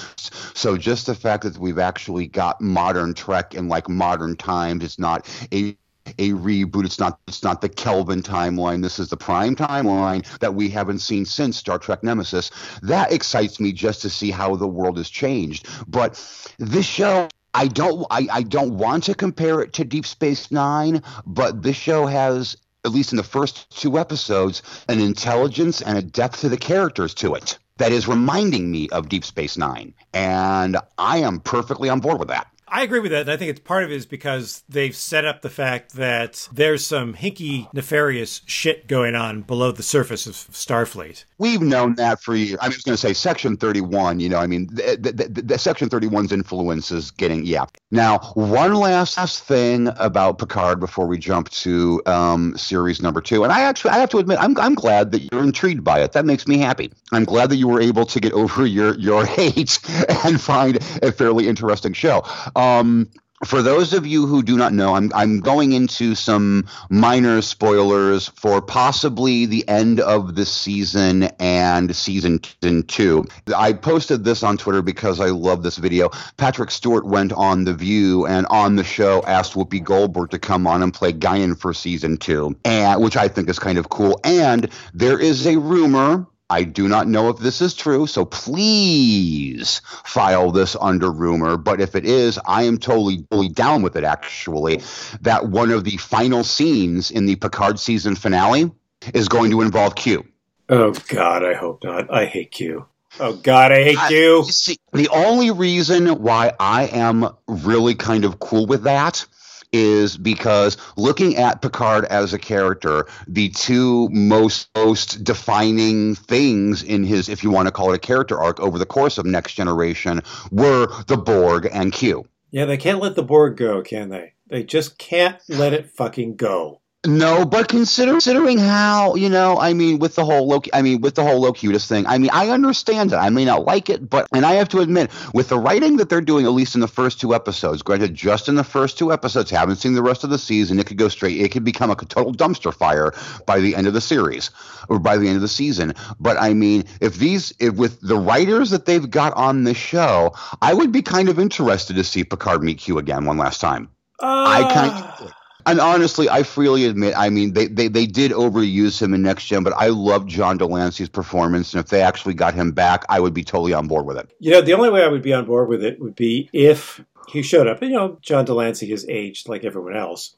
[0.57, 4.99] So, just the fact that we've actually got modern Trek in like modern times, it's
[4.99, 5.77] not a
[6.19, 6.85] a reboot.
[6.85, 8.81] It's not it's not the Kelvin timeline.
[8.81, 12.51] This is the prime timeline that we haven't seen since Star Trek Nemesis.
[12.81, 15.67] That excites me just to see how the world has changed.
[15.87, 16.13] But
[16.57, 21.03] this show I don't I, I don't want to compare it to Deep Space Nine,
[21.25, 26.01] but this show has at least in the first two episodes, an intelligence and a
[26.01, 29.93] depth to the characters to it that is reminding me of Deep Space Nine.
[30.13, 32.47] And I am perfectly on board with that.
[32.71, 33.21] I agree with that.
[33.21, 36.47] And I think it's part of it is because they've set up the fact that
[36.53, 41.25] there's some hinky, nefarious shit going on below the surface of Starfleet.
[41.37, 42.57] We've known that for years.
[42.61, 45.57] I was going to say Section 31, you know, I mean, the, the, the, the
[45.59, 47.65] Section 31's influence is getting, yeah.
[47.91, 53.43] Now, one last, thing about Picard before we jump to um, series number two.
[53.43, 56.13] And I actually, I have to admit, I'm, I'm glad that you're intrigued by it.
[56.13, 56.91] That makes me happy.
[57.11, 59.79] I'm glad that you were able to get over your, your hate
[60.25, 62.23] and find a fairly interesting show.
[62.55, 63.09] Um,
[63.45, 68.27] for those of you who do not know, I'm I'm going into some minor spoilers
[68.29, 72.39] for possibly the end of the season and season
[72.87, 73.25] two.
[73.55, 76.09] I posted this on Twitter because I love this video.
[76.37, 80.67] Patrick Stewart went on The View and on the show asked Whoopi Goldberg to come
[80.67, 84.19] on and play Guinan for season two, and which I think is kind of cool.
[84.23, 89.81] And there is a rumor I do not know if this is true, so please
[90.03, 91.55] file this under rumor.
[91.55, 94.81] But if it is, I am totally, totally down with it, actually.
[95.21, 98.69] That one of the final scenes in the Picard season finale
[99.13, 100.25] is going to involve Q.
[100.67, 102.13] Oh, God, I hope not.
[102.13, 102.85] I hate Q.
[103.19, 104.43] Oh God, I hate I, you.
[104.45, 109.25] See, the only reason why I am really kind of cool with that
[109.73, 117.03] is because looking at Picard as a character, the two most most defining things in
[117.03, 119.53] his, if you want to call it a character arc over the course of Next
[119.53, 122.25] Generation, were the Borg and Q.
[122.51, 124.33] Yeah, they can't let the Borg go, can they?
[124.47, 126.80] They just can't let it fucking go.
[127.07, 131.01] No, but consider, considering how you know, I mean, with the whole Loki, I mean,
[131.01, 133.15] with the whole Locutus thing, I mean, I understand it.
[133.15, 136.09] I may not like it, but and I have to admit, with the writing that
[136.09, 139.11] they're doing, at least in the first two episodes, granted, just in the first two
[139.11, 140.79] episodes, haven't seen the rest of the season.
[140.79, 141.41] It could go straight.
[141.41, 143.13] It could become a total dumpster fire
[143.47, 144.51] by the end of the series
[144.87, 145.95] or by the end of the season.
[146.19, 150.35] But I mean, if these, if with the writers that they've got on this show,
[150.61, 153.89] I would be kind of interested to see Picard meet Q again one last time.
[154.19, 154.45] Uh.
[154.47, 154.91] I kind.
[154.91, 155.33] Of,
[155.65, 159.45] and honestly, I freely admit, I mean, they, they, they did overuse him in Next
[159.45, 161.73] Gen, but I love John de Lancie's performance.
[161.73, 164.31] And if they actually got him back, I would be totally on board with it.
[164.39, 167.03] You know, the only way I would be on board with it would be if
[167.27, 167.81] he showed up.
[167.81, 170.35] You know, John de Lancie has aged like everyone else.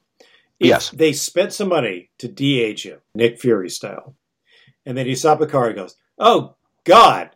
[0.60, 0.90] If yes.
[0.90, 4.14] They spent some money to de age him, Nick Fury style.
[4.86, 7.30] And then he saw Picard and goes, Oh, God,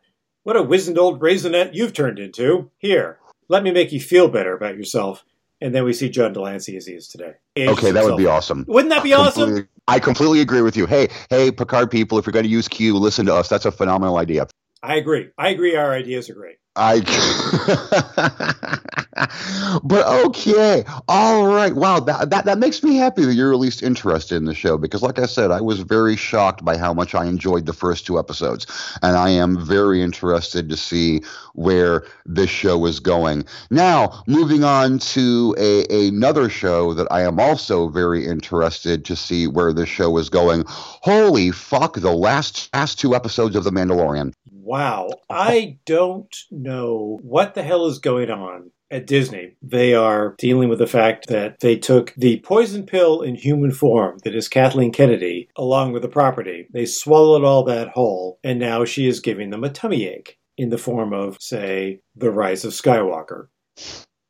[0.45, 2.71] what a wizened old raisinette you've turned into.
[2.79, 5.25] Here, let me make you feel better about yourself
[5.61, 7.35] and then we see John de Lancie as he is today.
[7.67, 8.65] Okay, that would be awesome.
[8.69, 9.69] Wouldn't that be awesome?
[9.89, 10.87] I completely agree with you.
[10.87, 13.49] Hey, hey, Picard people, if you're going to use Q, listen to us.
[13.49, 14.47] That's a phenomenal idea.
[14.83, 15.31] I agree.
[15.39, 15.75] I agree.
[15.77, 16.57] Our ideas are great.
[16.79, 17.01] I.
[19.83, 21.75] but okay, all right.
[21.75, 24.79] Wow, that, that that makes me happy that you're at least interested in the show
[24.79, 28.07] because, like I said, I was very shocked by how much I enjoyed the first
[28.07, 28.67] two episodes,
[29.03, 31.23] and I am very interested to see
[31.55, 33.45] where this show is going.
[33.71, 39.47] Now, moving on to a another show that I am also very interested to see
[39.47, 40.65] where this show is going.
[40.67, 41.95] Holy fuck!
[41.95, 44.33] The last last two episodes of The Mandalorian.
[44.69, 50.69] Wow, I don't know what the hell is going on at Disney, they are dealing
[50.69, 54.93] with the fact that they took the poison pill in human form that is Kathleen
[54.93, 56.67] Kennedy along with the property.
[56.71, 60.69] They swallowed all that whole, and now she is giving them a tummy ache in
[60.71, 63.47] the form of, say, The Rise of Skywalker.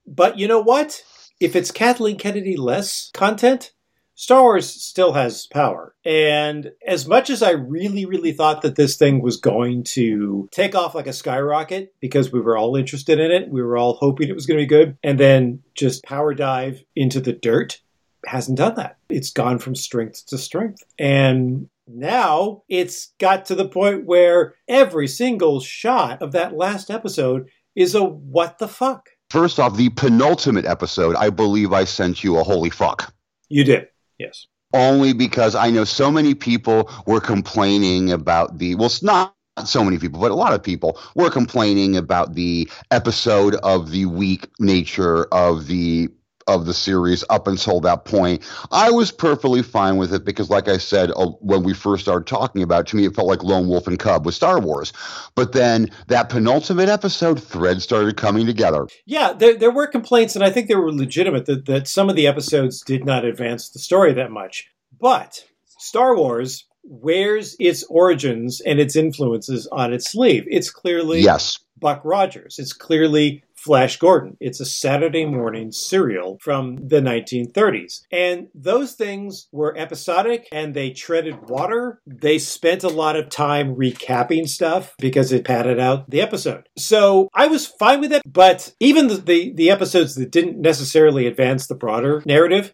[0.06, 1.02] But you know what?
[1.40, 3.72] If it's Kathleen Kennedy less content,
[4.20, 5.94] Star Wars still has power.
[6.04, 10.74] And as much as I really, really thought that this thing was going to take
[10.74, 14.28] off like a skyrocket because we were all interested in it, we were all hoping
[14.28, 17.80] it was going to be good, and then just power dive into the dirt,
[18.26, 18.96] hasn't done that.
[19.08, 20.82] It's gone from strength to strength.
[20.98, 27.48] And now it's got to the point where every single shot of that last episode
[27.76, 29.10] is a what the fuck.
[29.30, 33.14] First off, the penultimate episode, I believe I sent you a holy fuck.
[33.48, 33.86] You did.
[34.18, 34.46] Yes.
[34.74, 39.82] Only because I know so many people were complaining about the, well, it's not so
[39.82, 44.48] many people, but a lot of people were complaining about the episode of the week
[44.60, 46.08] nature of the
[46.48, 48.42] of the series up until that point.
[48.72, 52.26] I was perfectly fine with it because, like I said, uh, when we first started
[52.26, 54.92] talking about it, to me, it felt like Lone Wolf and Cub with Star Wars.
[55.34, 58.88] But then that penultimate episode, threads started coming together.
[59.06, 62.16] Yeah, there, there were complaints, and I think they were legitimate that, that some of
[62.16, 64.66] the episodes did not advance the story that much.
[65.00, 65.44] But
[65.78, 70.44] Star Wars wears its origins and its influences on its sleeve.
[70.48, 71.58] It's clearly Yes.
[71.76, 72.58] Buck Rogers.
[72.58, 74.36] It's clearly Flash Gordon.
[74.40, 78.02] It's a Saturday morning serial from the 1930s.
[78.12, 82.00] And those things were episodic and they treaded water.
[82.06, 86.68] They spent a lot of time recapping stuff because it padded out the episode.
[86.76, 91.26] So I was fine with it, but even the, the, the episodes that didn't necessarily
[91.26, 92.72] advance the broader narrative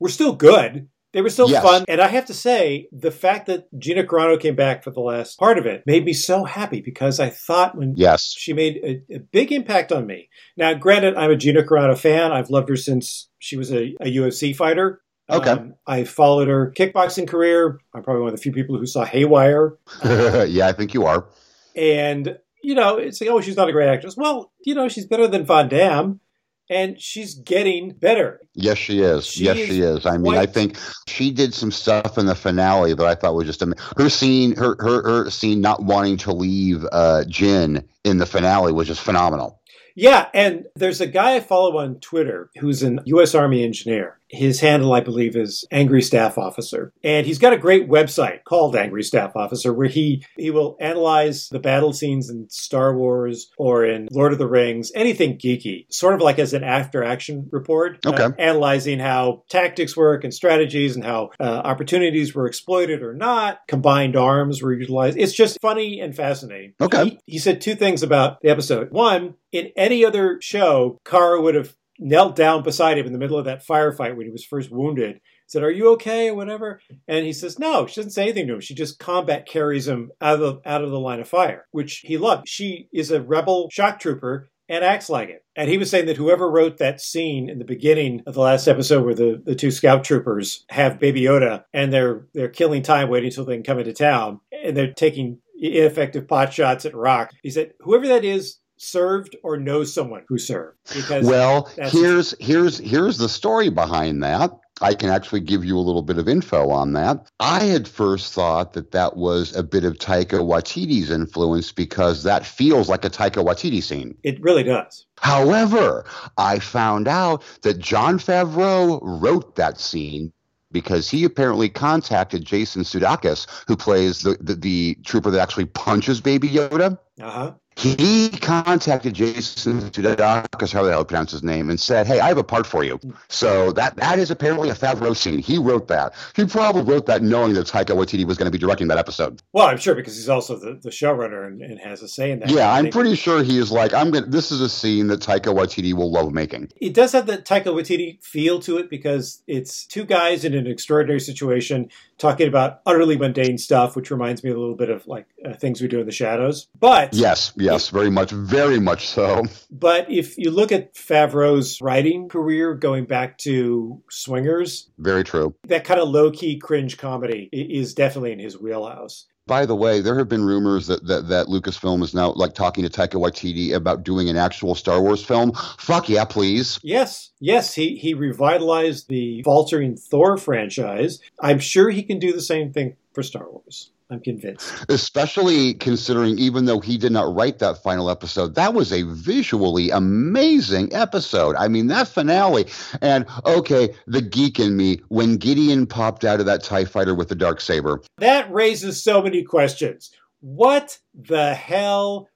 [0.00, 0.88] were still good.
[1.16, 1.62] They were still Yes.
[1.62, 1.86] fun.
[1.88, 5.38] And I have to say, the fact that Gina Carano came back for the last
[5.38, 8.34] part of it made me so happy because I thought when Yes.
[8.36, 10.28] she made a, a big impact on me.
[10.58, 12.32] Now, granted, I'm a Gina Carano fan.
[12.32, 15.00] I've loved her since she was a, a UFC fighter.
[15.30, 15.48] Okay.
[15.52, 17.80] Um, I followed her kickboxing career.
[17.94, 19.78] I'm probably one of the few people who saw Haywire.
[20.04, 21.26] yeah, I think you are.
[21.74, 24.18] And, you know, it's like, oh, she's not a great actress.
[24.18, 26.20] Well, you know, she's better than Van Damme.
[26.68, 28.40] And she's getting better.
[28.54, 29.26] Yes, she is.
[29.26, 30.06] She yes, is she is.
[30.06, 33.46] I mean, I think she did some stuff in the finale that I thought was
[33.46, 34.56] just am- her scene.
[34.56, 39.00] Her her her scene not wanting to leave uh, Din in the finale was just
[39.00, 39.60] phenomenal.
[39.96, 43.34] Yeah, and there's a guy I follow on Twitter who's an U.S.
[43.34, 44.18] Army engineer.
[44.28, 48.74] His handle, I believe, is Angry Staff Officer, and he's got a great website called
[48.74, 53.84] Angry Staff Officer, where he he will analyze the battle scenes in Star Wars or
[53.84, 58.10] in Lord of the Rings, anything geeky, sort of like as an after-action report, uh,
[58.36, 64.16] analyzing how tactics work and strategies and how uh, opportunities were exploited or not, combined
[64.16, 65.16] arms were utilized.
[65.18, 66.74] It's just funny and fascinating.
[66.80, 67.04] Okay.
[67.04, 68.90] He- he said two things about the episode.
[68.90, 73.38] One, in any other show, Cara would have knelt down beside him in the middle
[73.38, 75.20] of that firefight when he was first wounded.
[75.48, 76.80] Said, "Are you okay?" or whatever.
[77.06, 78.60] And he says, "No." She doesn't say anything to him.
[78.60, 82.02] She just combat carries him out of the, out of the line of fire, which
[82.04, 82.48] he loved.
[82.48, 85.44] She is a rebel shock trooper and acts like it.
[85.54, 88.66] And he was saying that whoever wrote that scene in the beginning of the last
[88.66, 93.08] episode where the, the two scout troopers have Baby Yoda and they're they're killing time
[93.08, 97.30] waiting until they can come into town and they're taking ineffective pot shots at Rock.
[97.42, 100.78] He said, whoever that is served or knows someone who served.
[100.94, 104.52] Because Well, here's here's here's the story behind that.
[104.82, 107.30] I can actually give you a little bit of info on that.
[107.40, 112.44] I had first thought that that was a bit of Taika Waititi's influence because that
[112.44, 114.14] feels like a Taika Waititi scene.
[114.22, 115.06] it really does.
[115.18, 116.04] However,
[116.36, 120.30] I found out that Jon Favreau wrote that scene
[120.72, 126.20] because he apparently contacted Jason Sudeikis, who plays the, the, the trooper that actually punches
[126.20, 126.98] Baby Yoda.
[127.18, 127.52] Uh huh.
[127.76, 132.38] He contacted Jason Sudeikis, how the hell pronounce his name, and said, "Hey, I have
[132.38, 135.40] a part for you." So that that is apparently a Favreau scene.
[135.40, 136.14] He wrote that.
[136.34, 139.42] He probably wrote that knowing that Taika Waititi was going to be directing that episode.
[139.52, 142.40] Well, I'm sure because he's also the, the showrunner and, and has a say in
[142.40, 142.48] that.
[142.48, 145.54] Yeah, I'm pretty sure he is like, "I'm gonna." This is a scene that Taika
[145.54, 146.70] Waititi will love making.
[146.80, 150.66] It does have the Taika Waititi feel to it because it's two guys in an
[150.66, 155.26] extraordinary situation talking about utterly mundane stuff, which reminds me a little bit of like
[155.44, 156.68] uh, things we do in the shadows.
[156.78, 159.44] But Yes, yes, very much, very much so.
[159.70, 165.54] But if you look at Favreau's writing career going back to Swingers, Very true.
[165.64, 169.26] that kind of low key cringe comedy is definitely in his wheelhouse.
[169.46, 172.82] By the way, there have been rumors that, that that Lucasfilm is now like talking
[172.82, 175.52] to Taika Waititi about doing an actual Star Wars film.
[175.78, 176.80] Fuck yeah, please.
[176.82, 181.20] Yes, yes, he, he revitalized the faltering Thor franchise.
[181.40, 183.92] I'm sure he can do the same thing for Star Wars.
[184.08, 184.72] I'm convinced.
[184.88, 189.90] Especially considering, even though he did not write that final episode, that was a visually
[189.90, 191.56] amazing episode.
[191.56, 192.66] I mean, that finale.
[193.00, 197.28] And okay, the geek in me, when Gideon popped out of that TIE fighter with
[197.28, 200.12] the dark saber, That raises so many questions.
[200.40, 202.28] What the hell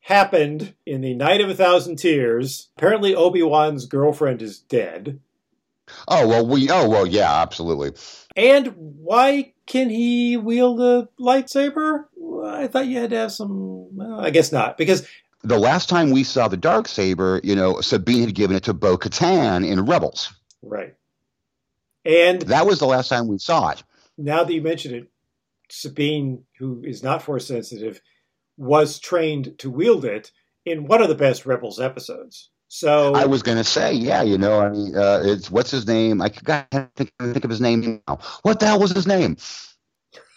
[0.00, 2.70] happened in the Night of a Thousand Tears?
[2.78, 5.20] Apparently, Obi Wan's girlfriend is dead.
[6.08, 7.92] Oh well, we oh well, yeah, absolutely.
[8.36, 12.04] And why can he wield a lightsaber?
[12.44, 13.96] I thought you had to have some.
[13.96, 15.06] Well, I guess not, because
[15.42, 18.74] The last time we saw the dark saber, you know, Sabine had given it to
[18.74, 20.32] Bo Katan in Rebels.
[20.62, 20.94] right.
[22.04, 23.82] And That was the last time we saw it.
[24.16, 25.08] now that you mention it,
[25.68, 28.00] Sabine, who is not force sensitive,
[28.56, 30.32] was trained to wield it
[30.64, 32.50] in one of the best Rebels episodes.
[32.68, 35.86] So I was going to say, yeah, you know, I mean, uh, it's what's his
[35.86, 36.20] name?
[36.20, 38.18] I can't think, think of his name now.
[38.42, 39.38] What the hell was his name?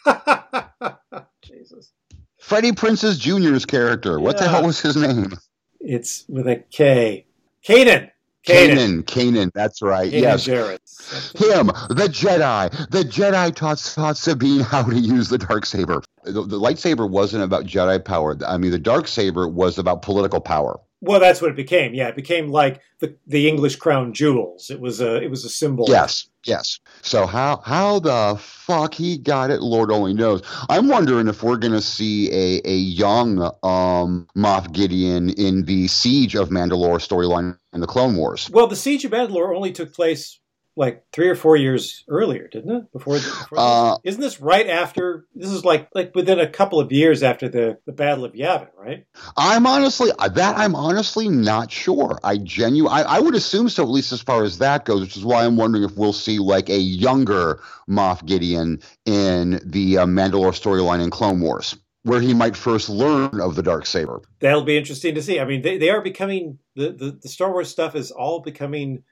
[1.42, 1.92] Jesus.
[2.40, 4.20] Freddie Prinze's Jr.''s character.
[4.20, 5.34] What the hell was his name?
[5.82, 7.26] It's with a K.
[7.66, 8.12] Kanan.
[8.48, 10.12] Kanan, Kanan, that's right.
[10.12, 10.48] Kanan yes.
[10.48, 11.38] Jarrus.
[11.38, 12.72] Him, the Jedi.
[12.90, 16.02] The Jedi taught, taught Sabine how to use the dark saber.
[16.24, 18.38] The, the lightsaber wasn't about Jedi power.
[18.48, 20.80] I mean, the dark saber was about political power.
[21.02, 21.96] Well, that's what it became.
[21.96, 24.70] Yeah, it became like the the English crown jewels.
[24.70, 25.86] It was a it was a symbol.
[25.88, 26.80] Yes, yes.
[27.02, 30.44] So how how the fuck he got it, Lord only knows.
[30.70, 36.36] I'm wondering if we're gonna see a a young um Moff Gideon in the Siege
[36.36, 38.50] of Mandalore storyline in the Clone Wars.
[38.52, 40.41] Well, the siege of Mandalore only took place
[40.76, 42.92] like three or four years earlier, didn't it?
[42.94, 45.26] Before, before Uh, isn't this right after?
[45.36, 48.70] This is like like within a couple of years after the the Battle of Yavin,
[48.78, 49.06] right?
[49.36, 52.20] I'm honestly that I'm honestly not sure.
[52.24, 55.18] I genu I, I would assume so, at least as far as that goes, which
[55.18, 57.60] is why I'm wondering if we'll see like a younger
[57.90, 63.42] Moff Gideon in the uh, Mandalore storyline in Clone Wars, where he might first learn
[63.42, 64.22] of the dark saber.
[64.40, 65.40] That'll be interesting to see.
[65.40, 69.04] I mean, they, they are becoming the, the the Star Wars stuff is all becoming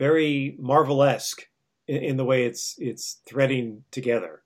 [0.00, 1.46] very Marvel-esque
[1.86, 4.42] in, in the way it's it's threading together.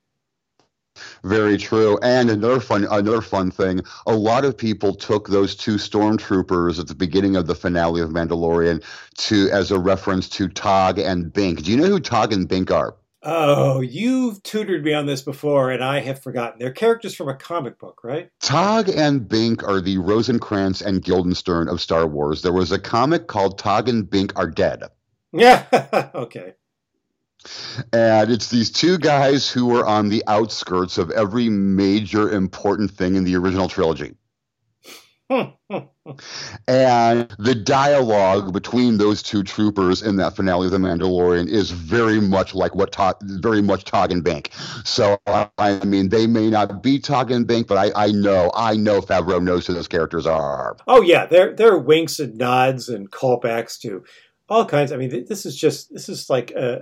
[1.22, 1.98] Very true.
[2.02, 6.88] And another fun another fun thing, a lot of people took those two stormtroopers at
[6.88, 8.82] the beginning of the finale of Mandalorian
[9.18, 11.62] to as a reference to Tag and Bink.
[11.62, 12.96] Do you know who Tag and Bink are?
[13.26, 16.58] Oh, you've tutored me on this before, and I have forgotten.
[16.58, 18.28] They're characters from a comic book, right?
[18.40, 22.42] Tag and Bink are the Rosencrantz and Guildenstern of Star Wars.
[22.42, 24.82] There was a comic called Tag and Bink Are Dead.
[25.34, 26.10] Yeah.
[26.14, 26.54] okay.
[27.92, 33.16] And it's these two guys who were on the outskirts of every major important thing
[33.16, 34.14] in the original trilogy.
[36.68, 42.20] And the dialogue between those two troopers in that finale of The Mandalorian is very
[42.20, 44.50] much like what Tag, very much Tag and Bink.
[44.84, 48.76] So I mean, they may not be Tag and Bink, but I, I know, I
[48.76, 50.76] know Favreau knows who those characters are.
[50.86, 54.04] Oh yeah, there there are winks and nods and callbacks to
[54.48, 54.92] all kinds.
[54.92, 56.78] I mean, this is just this is like this,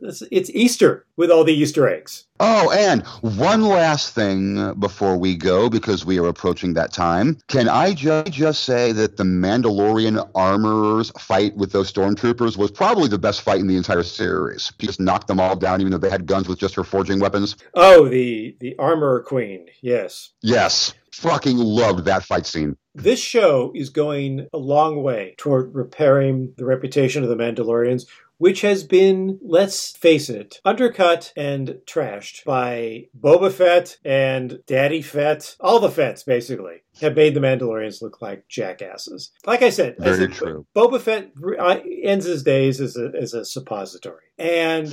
[0.00, 2.24] it's Easter with all the Easter eggs.
[2.40, 3.04] Oh, and
[3.36, 7.36] one last thing before we go, because we are approaching that time.
[7.48, 13.08] Can I ju- just say that the Mandalorian armorers fight with those stormtroopers was probably
[13.08, 14.72] the best fight in the entire series?
[14.78, 17.18] He just knocked them all down, even though they had guns with just her forging
[17.18, 17.56] weapons.
[17.74, 19.66] Oh, the the armor queen.
[19.80, 20.30] Yes.
[20.42, 22.76] Yes, fucking loved that fight scene.
[22.94, 28.06] This show is going a long way toward repairing the reputation of the Mandalorians,
[28.38, 35.56] which has been, let's face it, undercut and trashed by Boba Fett and Daddy Fett.
[35.60, 39.32] All the Fetts, basically, have made the Mandalorians look like jackasses.
[39.44, 40.66] Like I said, I Very said, true.
[40.74, 44.24] Boba Fett uh, ends his days as a, as a suppository.
[44.38, 44.88] And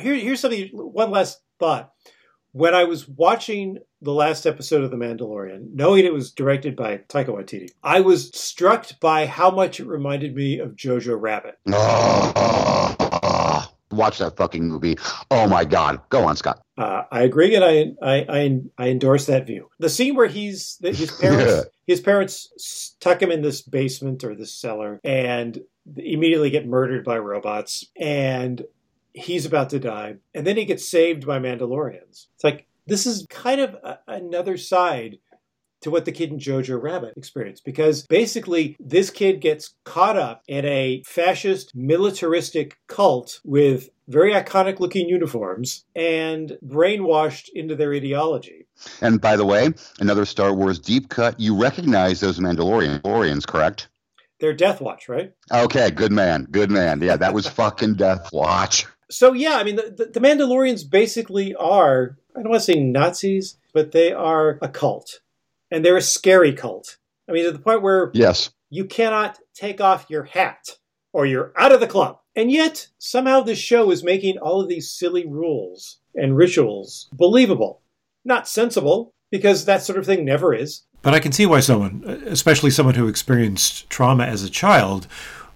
[0.00, 1.92] here, here's something, one last thought.
[2.52, 6.98] When I was watching the last episode of The Mandalorian, knowing it was directed by
[7.08, 11.56] Taika Waititi, I was struck by how much it reminded me of Jojo Rabbit.
[13.90, 14.96] Watch that fucking movie.
[15.30, 16.00] Oh my god.
[16.10, 16.60] Go on, Scott.
[16.76, 19.70] Uh, I agree, and I, I I I endorse that view.
[19.78, 21.62] The scene where he's his parents Yeah.
[21.86, 25.58] his parents stuck him in this basement or this cellar and
[25.96, 28.62] immediately get murdered by robots, and
[29.18, 32.26] he's about to die, and then he gets saved by Mandalorians.
[32.34, 35.18] It's like this is kind of a, another side
[35.80, 37.64] to what the kid in Jojo Rabbit experienced.
[37.64, 44.80] Because basically, this kid gets caught up in a fascist, militaristic cult with very iconic
[44.80, 48.66] looking uniforms and brainwashed into their ideology.
[49.00, 51.38] And by the way, another Star Wars deep cut.
[51.38, 53.88] You recognize those Mandalorian- Mandalorians, correct?
[54.40, 55.32] They're Death Watch, right?
[55.52, 57.02] Okay, good man, good man.
[57.02, 58.86] Yeah, that was fucking Death Watch.
[59.10, 62.80] So, yeah, I mean, the, the, the Mandalorians basically are, I don't want to say
[62.80, 65.20] Nazis, but they are a cult.
[65.70, 66.98] And they're a scary cult.
[67.28, 70.78] I mean, to the point where Yes, you cannot take off your hat
[71.12, 72.18] or you're out of the club.
[72.36, 77.82] And yet, somehow this show is making all of these silly rules and rituals believable.
[78.24, 80.82] Not sensible, because that sort of thing never is.
[81.02, 85.06] But I can see why someone, especially someone who experienced trauma as a child,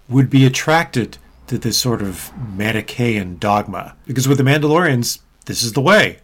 [0.09, 1.17] would be attracted
[1.47, 3.95] to this sort of Manichaean dogma.
[4.05, 6.19] Because with the Mandalorians, this is the way,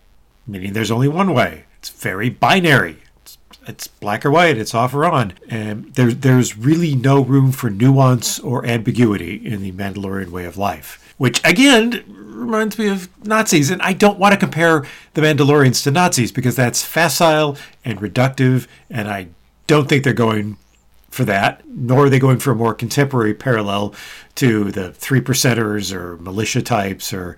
[0.48, 1.66] meaning there's only one way.
[1.78, 2.98] It's very binary.
[3.22, 4.58] It's, it's black or white.
[4.58, 5.34] It's off or on.
[5.50, 10.58] And there, there's really no room for nuance or ambiguity in the Mandalorian way of
[10.58, 11.14] life.
[11.18, 15.92] Which again reminds me of Nazis, and I don't want to compare the Mandalorians to
[15.92, 19.28] Nazis because that's facile and reductive, and I
[19.68, 20.58] don't think they're going
[21.10, 23.94] for that, nor are they going for a more contemporary parallel
[24.36, 27.36] to the three percenters or militia types or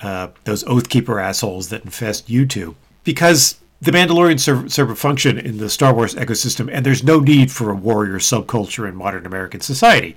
[0.00, 2.74] uh, those oath keeper assholes that infest YouTube.
[3.04, 7.20] Because the Mandalorians serve, serve a function in the Star Wars ecosystem, and there's no
[7.20, 10.16] need for a warrior subculture in modern American society.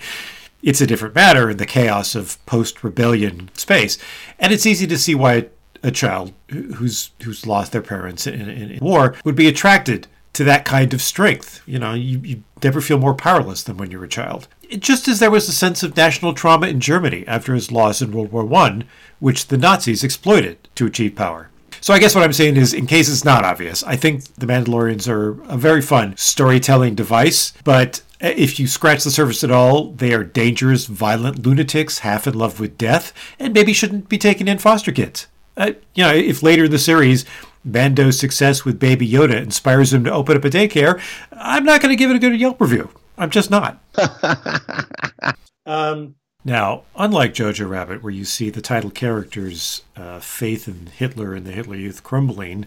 [0.63, 3.97] it's a different matter in the chaos of post rebellion space.
[4.39, 5.47] And it's easy to see why
[5.83, 10.07] a child who's who's lost their parents in, in, in war would be attracted
[10.37, 11.63] to that kind of strength.
[11.65, 14.47] You know, you, you never feel more powerless than when you're a child.
[14.69, 18.03] It, just as there was a sense of national trauma in Germany after his loss
[18.03, 18.83] in World War I,
[19.19, 21.49] which the Nazis exploited to achieve power.
[21.81, 24.45] So I guess what I'm saying is, in case it's not obvious, I think the
[24.45, 29.91] Mandalorians are a very fun storytelling device, but if you scratch the surface at all,
[29.93, 34.47] they are dangerous, violent lunatics, half in love with death, and maybe shouldn't be taken
[34.47, 35.25] in foster kids.
[35.55, 37.25] Uh, you know, if later in the series
[37.67, 41.01] Mando's success with Baby Yoda inspires him to open up a daycare,
[41.31, 42.89] I'm not going to give it a good Yelp review.
[43.17, 43.81] I'm just not.
[45.65, 46.15] um,
[46.45, 51.45] now, unlike Jojo Rabbit, where you see the title characters' uh, faith in Hitler and
[51.45, 52.65] the Hitler Youth crumbling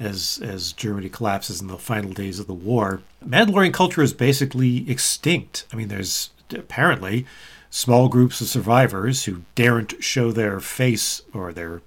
[0.00, 4.88] as as Germany collapses in the final days of the war, Mandalorian culture is basically
[4.88, 5.66] extinct.
[5.72, 7.26] I mean, there's apparently
[7.68, 11.82] small groups of survivors who daren't show their face or their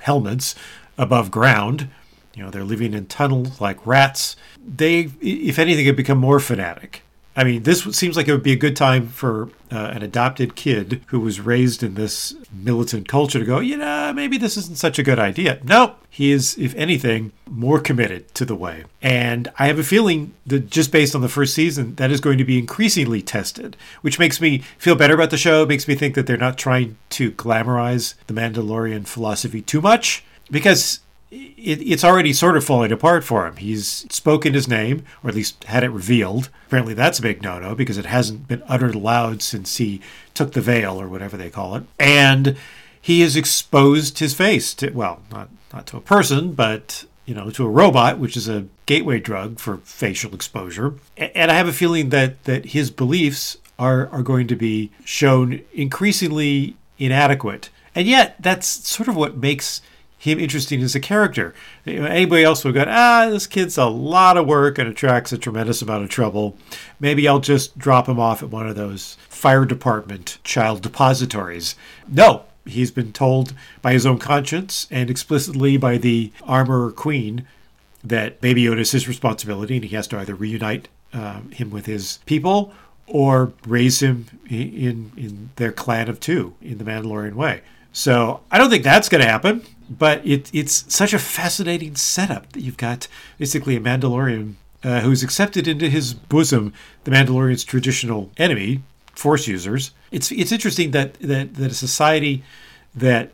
[0.00, 0.54] helmets
[0.96, 1.88] above ground.
[2.36, 4.36] You know, they're living in tunnels like rats.
[4.64, 7.02] They, if anything, have become more fanatic.
[7.38, 10.56] I mean, this seems like it would be a good time for uh, an adopted
[10.56, 14.78] kid who was raised in this militant culture to go, you know, maybe this isn't
[14.78, 15.60] such a good idea.
[15.62, 15.98] Nope.
[16.08, 18.84] He is, if anything, more committed to the way.
[19.02, 22.38] And I have a feeling that just based on the first season, that is going
[22.38, 26.14] to be increasingly tested, which makes me feel better about the show, makes me think
[26.14, 31.00] that they're not trying to glamorize the Mandalorian philosophy too much because
[31.56, 33.56] it, it's already sort of falling apart for him.
[33.56, 36.48] He's spoken his name, or at least had it revealed.
[36.66, 40.00] Apparently, that's a big no no because it hasn't been uttered aloud since he
[40.34, 41.84] took the veil, or whatever they call it.
[41.98, 42.56] And
[43.00, 47.50] he has exposed his face to, well, not, not to a person, but you know,
[47.50, 50.94] to a robot, which is a gateway drug for facial exposure.
[51.16, 55.60] And I have a feeling that that his beliefs are are going to be shown
[55.74, 57.68] increasingly inadequate.
[57.94, 59.80] And yet, that's sort of what makes
[60.18, 61.54] him interesting as a character.
[61.86, 65.82] Anybody else would go, ah, this kid's a lot of work and attracts a tremendous
[65.82, 66.56] amount of trouble.
[66.98, 71.74] Maybe I'll just drop him off at one of those fire department child depositories.
[72.08, 73.52] No, he's been told
[73.82, 77.46] by his own conscience and explicitly by the armorer queen
[78.02, 81.86] that Baby Yoda is his responsibility and he has to either reunite uh, him with
[81.86, 82.72] his people
[83.06, 87.62] or raise him in in their clan of two in the Mandalorian way.
[87.92, 92.52] So I don't think that's going to happen but it, it's such a fascinating setup
[92.52, 93.08] that you've got
[93.38, 96.72] basically a Mandalorian uh, who's accepted into his bosom
[97.04, 98.82] the Mandalorian's traditional enemy,
[99.12, 99.92] Force users.
[100.10, 102.44] It's it's interesting that that, that a society
[102.94, 103.30] that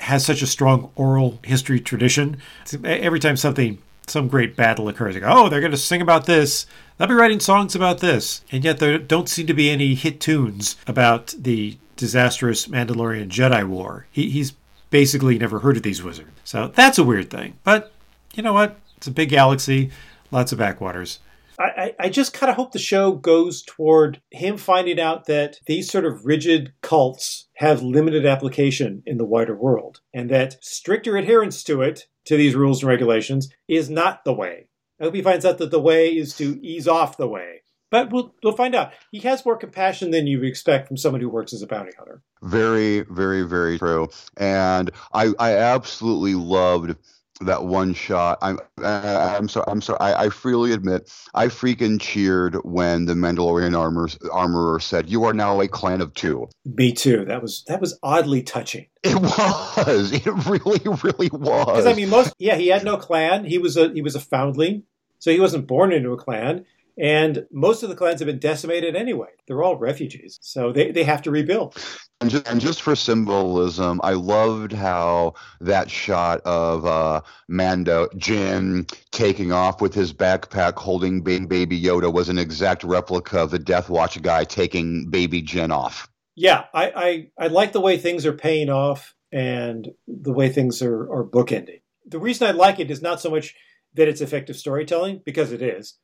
[0.00, 2.36] has such a strong oral history tradition.
[2.84, 6.66] Every time something some great battle occurs, go, oh, they're going to sing about this.
[6.98, 10.20] They'll be writing songs about this, and yet there don't seem to be any hit
[10.20, 14.06] tunes about the disastrous Mandalorian Jedi War.
[14.10, 14.52] He, he's
[14.94, 16.30] basically never heard of these wizards.
[16.44, 17.58] So that's a weird thing.
[17.64, 17.92] But
[18.34, 18.78] you know what?
[18.96, 19.90] It's a big galaxy,
[20.30, 21.18] lots of backwaters.
[21.58, 25.90] I, I just kind of hope the show goes toward him finding out that these
[25.90, 31.64] sort of rigid cults have limited application in the wider world, and that stricter adherence
[31.64, 34.68] to it, to these rules and regulations, is not the way.
[35.00, 38.10] I hope he finds out that the way is to ease off the way but
[38.10, 38.92] we'll we'll find out.
[39.10, 42.22] He has more compassion than you expect from someone who works as a bounty hunter.
[42.42, 44.08] Very, very, very true.
[44.36, 46.96] And I I absolutely loved
[47.40, 48.38] that one shot.
[48.42, 49.66] I'm I'm sorry.
[49.68, 49.98] I'm sorry.
[50.00, 55.32] I, I, freely admit I freaking cheered when the Mandalorian armors, armorer said, "You are
[55.32, 56.48] now a clan of two.
[56.64, 57.24] Me too.
[57.24, 58.86] That was that was oddly touching.
[59.02, 60.12] It was.
[60.24, 61.66] It really, really was.
[61.66, 63.44] Because I mean, most yeah, he had no clan.
[63.44, 64.84] He was a he was a foundling,
[65.18, 66.64] so he wasn't born into a clan.
[66.96, 69.30] And most of the clans have been decimated anyway.
[69.46, 70.38] They're all refugees.
[70.42, 71.76] So they, they have to rebuild.
[72.20, 78.86] And just, and just for symbolism, I loved how that shot of uh, Mando, Din,
[79.10, 83.90] taking off with his backpack holding baby Yoda was an exact replica of the Death
[83.90, 86.08] Watch guy taking baby Din off.
[86.36, 86.92] Yeah, I,
[87.38, 91.24] I, I like the way things are paying off and the way things are, are
[91.24, 91.80] bookending.
[92.06, 93.54] The reason I like it is not so much
[93.94, 95.98] that it's effective storytelling, because it is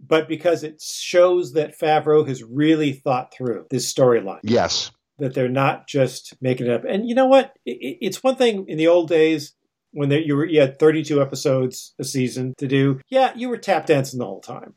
[0.00, 4.40] but because it shows that Favreau has really thought through this storyline.
[4.42, 4.90] Yes.
[5.18, 6.84] That they're not just making it up.
[6.88, 7.52] And you know what?
[7.66, 9.54] it's one thing in the old days
[9.92, 13.00] when they, you were you had 32 episodes a season to do.
[13.08, 14.74] Yeah, you were tap dancing the whole time.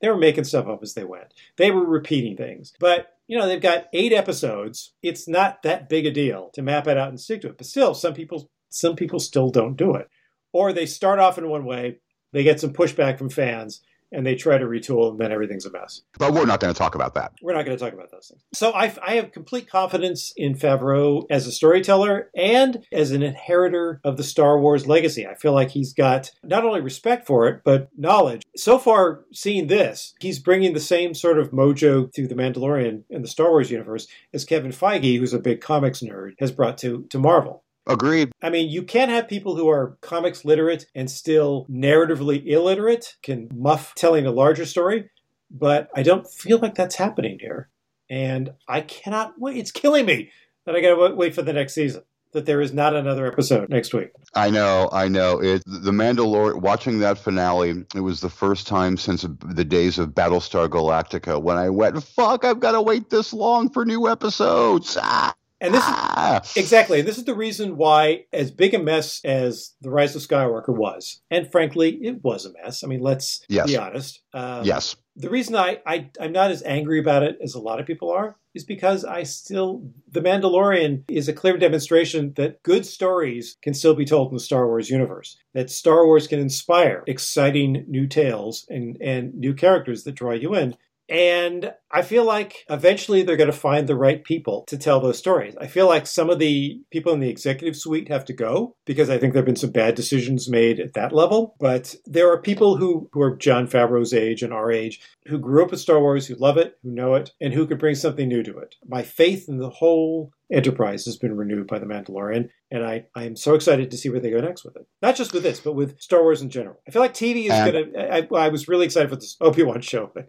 [0.00, 1.34] They were making stuff up as they went.
[1.56, 2.72] They were repeating things.
[2.78, 4.92] But you know, they've got eight episodes.
[5.02, 7.58] It's not that big a deal to map it out and stick to it.
[7.58, 10.08] But still, some people some people still don't do it.
[10.52, 11.98] Or they start off in one way,
[12.32, 13.82] they get some pushback from fans,
[14.12, 16.02] and they try to retool, and then everything's a mess.
[16.18, 17.32] But we're not going to talk about that.
[17.42, 18.42] We're not going to talk about those things.
[18.52, 24.00] So I, I have complete confidence in Favreau as a storyteller and as an inheritor
[24.04, 25.26] of the Star Wars legacy.
[25.26, 28.42] I feel like he's got not only respect for it, but knowledge.
[28.56, 33.24] So far, seeing this, he's bringing the same sort of mojo to The Mandalorian and
[33.24, 37.04] the Star Wars universe as Kevin Feige, who's a big comics nerd, has brought to,
[37.10, 37.64] to Marvel.
[37.90, 38.32] Agreed.
[38.40, 43.48] I mean, you can have people who are comics literate and still narratively illiterate, can
[43.54, 45.10] muff telling a larger story,
[45.50, 47.68] but I don't feel like that's happening here.
[48.08, 49.56] And I cannot wait.
[49.56, 50.30] It's killing me
[50.66, 52.02] that I gotta wait for the next season.
[52.32, 54.10] That there is not another episode next week.
[54.36, 55.42] I know, I know.
[55.42, 56.60] It the Mandalorian.
[56.60, 61.56] Watching that finale, it was the first time since the days of Battlestar Galactica when
[61.56, 62.44] I went, "Fuck!
[62.44, 65.34] I've got to wait this long for new episodes." Ah!
[65.60, 69.90] And this is exactly, this is the reason why, as big a mess as The
[69.90, 72.82] Rise of Skywalker was, and frankly, it was a mess.
[72.82, 73.66] I mean, let's yes.
[73.66, 74.22] be honest.
[74.32, 74.96] Um, yes.
[75.16, 78.10] The reason I, I, I'm not as angry about it as a lot of people
[78.10, 83.74] are is because I still, The Mandalorian is a clear demonstration that good stories can
[83.74, 85.36] still be told in the Star Wars universe.
[85.52, 90.54] That Star Wars can inspire exciting new tales and, and new characters that draw you
[90.54, 90.74] in.
[91.10, 95.18] And I feel like eventually they're going to find the right people to tell those
[95.18, 95.56] stories.
[95.60, 99.10] I feel like some of the people in the executive suite have to go because
[99.10, 101.56] I think there have been some bad decisions made at that level.
[101.58, 105.64] But there are people who, who are Jon Favreau's age and our age who grew
[105.64, 108.28] up with Star Wars, who love it, who know it, and who could bring something
[108.28, 108.76] new to it.
[108.86, 113.24] My faith in the whole enterprise has been renewed by The Mandalorian, and I, I
[113.24, 114.86] am so excited to see where they go next with it.
[115.02, 116.80] Not just with this, but with Star Wars in general.
[116.86, 118.34] I feel like TV is going to.
[118.34, 120.28] I, I was really excited for this Obi Wan show, but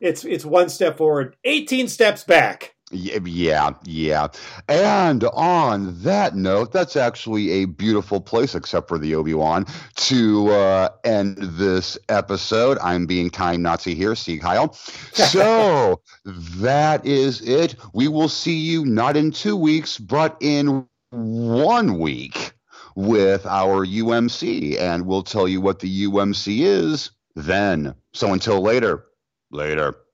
[0.00, 2.74] it's it's one step forward, 18 steps back.
[2.92, 4.28] Yeah, yeah.
[4.68, 9.64] And on that note, that's actually a beautiful place, except for the Obi Wan,
[9.94, 12.78] to uh, end this episode.
[12.82, 14.76] I'm being time Nazi here, Sieg Heil.
[15.30, 17.76] So that is it.
[17.94, 22.52] We will see you not in two weeks, but in one week
[22.96, 27.94] with our UMC, and we'll tell you what the UMC is then.
[28.12, 29.04] So until later.
[29.50, 30.04] Later.